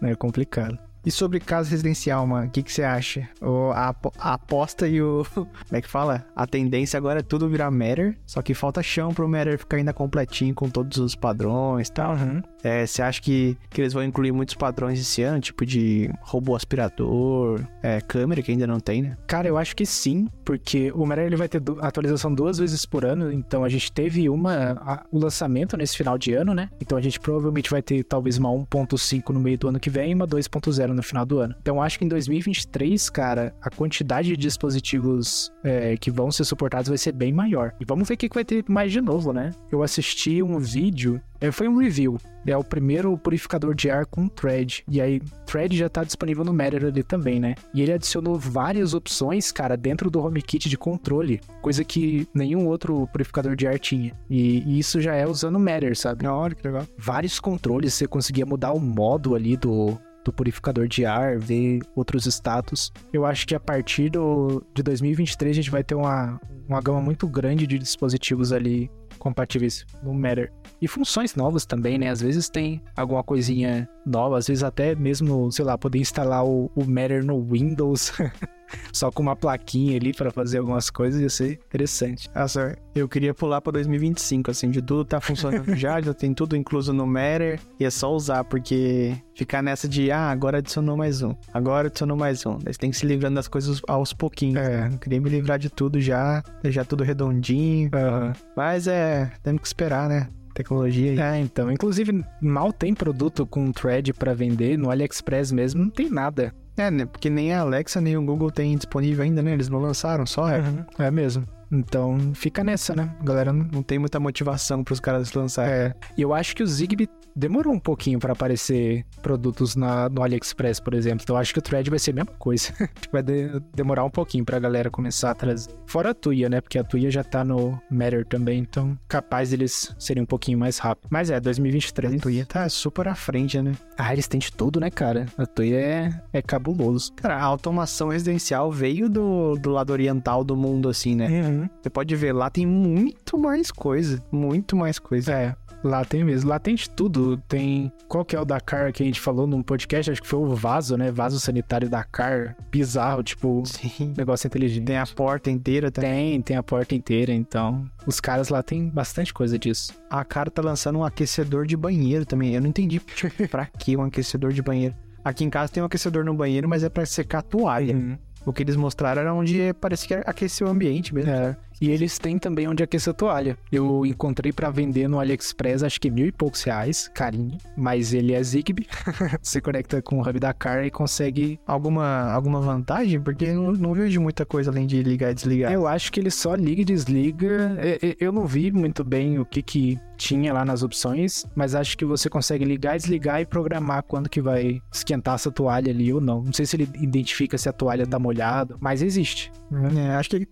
[0.10, 0.78] é complicado.
[1.04, 3.28] E sobre casa residencial, mano, o que, que você acha?
[3.40, 5.26] O, a, a aposta e o.
[5.34, 6.24] Como é que fala?
[6.34, 9.92] A tendência agora é tudo virar Matter, só que falta chão pro Matter ficar ainda
[9.92, 12.16] completinho com todos os padrões e tal.
[12.62, 16.54] É, você acha que, que eles vão incluir muitos padrões esse ano, tipo de robô
[16.54, 19.16] aspirador, é, câmera, que ainda não tem, né?
[19.26, 23.04] Cara, eu acho que sim, porque o Matter ele vai ter atualização duas vezes por
[23.04, 26.68] ano, então a gente teve uma a- o lançamento nesse final de ano, né?
[26.80, 30.10] Então a gente provavelmente vai ter talvez uma 1.5 no meio do ano que vem
[30.10, 31.54] e uma 2.0 no final do ano.
[31.60, 36.88] Então acho que em 2023, cara, a quantidade de dispositivos é, que vão ser suportados
[36.88, 37.72] vai ser bem maior.
[37.80, 39.50] E vamos ver o que vai ter mais de novo, né?
[39.70, 44.28] Eu assisti um vídeo, é, foi um review, é o primeiro purificador de ar com
[44.28, 44.84] thread.
[44.88, 47.56] E aí, thread já tá disponível no Matter ali também, né?
[47.74, 53.08] E ele adicionou várias opções, cara, dentro do HomeKit de controle, coisa que nenhum outro
[53.08, 54.16] purificador de ar tinha.
[54.30, 56.26] E, e isso já é usando o Matter, sabe?
[56.28, 56.86] Olha que legal.
[56.96, 62.26] Vários controles, você conseguia mudar o modo ali do, do purificador de ar, ver outros
[62.26, 62.92] status.
[63.12, 67.00] Eu acho que a partir do, de 2023 a gente vai ter uma, uma gama
[67.00, 68.90] muito grande de dispositivos ali
[69.22, 70.52] compatíveis no Matter.
[70.80, 72.08] E funções novas também, né?
[72.08, 76.68] Às vezes tem alguma coisinha nova, às vezes até mesmo, sei lá, poder instalar o,
[76.74, 78.12] o Matter no Windows.
[78.92, 82.30] só com uma plaquinha ali para fazer algumas coisas ia ser interessante.
[82.34, 86.56] Nossa, eu queria pular para 2025, assim, de tudo tá funcionando já, já tem tudo
[86.56, 91.22] incluso no Matter, e é só usar, porque ficar nessa de, ah, agora adicionou mais
[91.22, 92.58] um, agora adicionou mais um.
[92.58, 94.56] Você tem que se livrando das coisas aos pouquinhos.
[94.56, 97.90] É, eu queria me livrar de tudo já, deixar tudo redondinho.
[97.94, 98.32] Uhum.
[98.56, 100.28] Mas é, temos que esperar, né?
[100.52, 101.20] tecnologia.
[101.20, 101.70] É, então.
[101.70, 104.76] Inclusive, mal tem produto com thread para vender.
[104.76, 106.54] No AliExpress mesmo, não tem nada.
[106.76, 107.04] É, né?
[107.06, 109.52] Porque nem a Alexa nem o Google tem disponível ainda, né?
[109.52, 110.60] Eles não lançaram, só é.
[110.60, 110.84] Uhum.
[110.98, 111.46] É mesmo.
[111.72, 113.10] Então, fica nessa, né?
[113.18, 115.72] A galera não, tem muita motivação para os caras lançarem.
[115.72, 115.94] É.
[116.16, 120.80] E eu acho que o Zigbee demorou um pouquinho para aparecer produtos na, no AliExpress,
[120.80, 121.20] por exemplo.
[121.22, 122.72] Então, eu acho que o Thread vai ser a mesma coisa.
[123.10, 125.70] Vai de, demorar um pouquinho pra galera começar a trazer.
[125.86, 126.60] Fora a Tuya, né?
[126.60, 130.78] Porque a Tuya já tá no Matter também, então capaz deles serem um pouquinho mais
[130.78, 131.08] rápido.
[131.10, 132.14] Mas é, 2023.
[132.14, 133.72] A Tuya tá super à frente, né?
[133.96, 135.26] Ah, eles têm de tudo, né, cara?
[135.36, 137.12] A Tuya é, é cabuloso.
[137.14, 141.28] Cara, a automação residencial veio do, do lado oriental do mundo, assim, né?
[141.28, 141.61] Uhum.
[141.80, 144.22] Você pode ver, lá tem muito mais coisa.
[144.30, 145.32] Muito mais coisa.
[145.32, 145.54] É.
[145.84, 146.48] Lá tem mesmo.
[146.48, 147.36] Lá tem de tudo.
[147.48, 147.92] Tem.
[148.08, 150.10] Qual que é o Dakar que a gente falou num podcast?
[150.10, 151.10] Acho que foi o vaso, né?
[151.10, 152.56] Vaso sanitário Dakar.
[152.70, 153.62] Bizarro, tipo.
[153.66, 154.14] Sim.
[154.16, 154.84] Negócio inteligente.
[154.84, 156.32] Tem a porta inteira também.
[156.32, 157.32] Tem, tem a porta inteira.
[157.32, 159.92] Então, os caras lá tem bastante coisa disso.
[160.08, 162.54] A cara tá lançando um aquecedor de banheiro também.
[162.54, 163.00] Eu não entendi
[163.50, 164.94] pra que um aquecedor de banheiro.
[165.24, 167.94] Aqui em casa tem um aquecedor no banheiro, mas é para secar a toalha.
[167.94, 168.18] Uhum.
[168.44, 171.30] O que eles mostraram era onde parecia que aquecia o ambiente mesmo.
[171.30, 171.56] É.
[171.82, 173.58] E eles têm também onde aquecer a toalha.
[173.72, 177.58] Eu encontrei para vender no AliExpress, acho que mil e poucos reais, carinho.
[177.76, 178.86] Mas ele é Zigbee.
[179.42, 181.58] Você conecta com o hub da car e consegue.
[181.66, 183.20] Alguma, alguma vantagem?
[183.20, 185.72] Porque eu não, não vejo muita coisa além de ligar e desligar.
[185.72, 187.76] Eu acho que ele só liga e desliga.
[188.20, 192.04] Eu não vi muito bem o que que tinha lá nas opções, mas acho que
[192.04, 196.44] você consegue ligar, desligar e programar quando que vai esquentar essa toalha ali ou não.
[196.44, 199.50] Não sei se ele identifica se a toalha tá molhada, mas existe.
[199.98, 200.46] É, acho que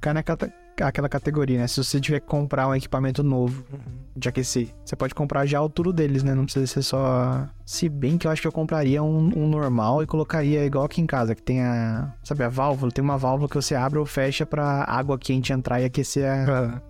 [0.00, 0.22] cai na,
[0.86, 1.66] aquela categoria, né?
[1.66, 3.64] Se você tiver que comprar um equipamento novo
[4.16, 6.34] de aquecer, você pode comprar já o tudo deles, né?
[6.34, 7.46] Não precisa ser só.
[7.64, 11.00] Se bem que eu acho que eu compraria um, um, normal e colocaria igual aqui
[11.00, 12.12] em casa, que tem a.
[12.22, 12.92] Sabe, a válvula?
[12.92, 16.82] Tem uma válvula que você abre ou fecha pra água quente entrar e aquecer a,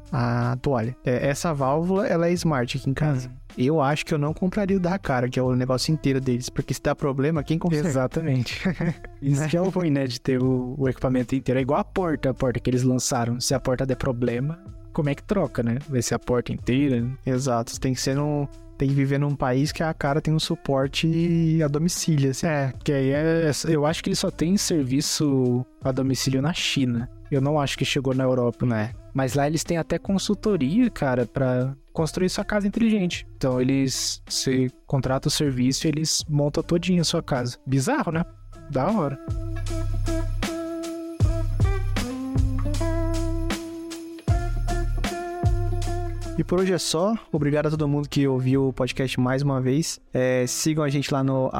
[0.52, 0.97] a toalha.
[1.05, 3.28] É, essa válvula, ela é smart aqui em casa.
[3.28, 3.35] Uhum.
[3.59, 6.48] Eu acho que eu não compraria o da cara, que é o negócio inteiro deles,
[6.48, 7.89] porque se dá problema, quem consegue?
[7.89, 8.62] Exatamente.
[9.20, 11.59] Isso que é o ruim, né, de ter o, o, equipamento inteiro.
[11.59, 13.40] É igual a porta, a porta que eles lançaram.
[13.40, 14.62] Se a porta der problema,
[14.93, 15.78] como é que troca, né?
[15.89, 17.05] Vai ser a porta inteira.
[17.26, 18.47] Exato, tem que ser num...
[18.76, 22.47] Tem que viver num país que a cara tem um suporte a domicílio, assim.
[22.47, 27.10] É, que aí é, eu acho que ele só tem serviço a domicílio na China.
[27.28, 28.93] Eu não acho que chegou na Europa, né?
[29.19, 33.27] Mas lá eles têm até consultoria, cara, para construir sua casa inteligente.
[33.36, 37.59] Então eles se contrata o serviço e eles montam todinha a sua casa.
[37.66, 38.24] Bizarro, né?
[38.70, 39.19] Da hora.
[46.39, 47.16] E por hoje é só.
[47.32, 49.98] Obrigado a todo mundo que ouviu o podcast mais uma vez.
[50.15, 51.51] É, sigam a gente lá no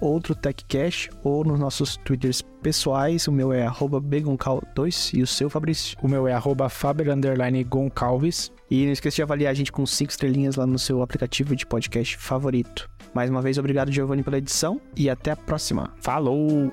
[0.00, 3.28] OutroTechCash ou nos nossos twitters pessoais.
[3.28, 5.96] O meu é BegonCal2 e o seu, Fabrício?
[6.02, 6.34] O meu é
[6.68, 8.50] Faber_Goncalves.
[8.68, 11.64] E não esqueça de avaliar a gente com cinco estrelinhas lá no seu aplicativo de
[11.64, 12.90] podcast favorito.
[13.14, 15.94] Mais uma vez, obrigado, Giovanni, pela edição e até a próxima.
[16.00, 16.72] Falou!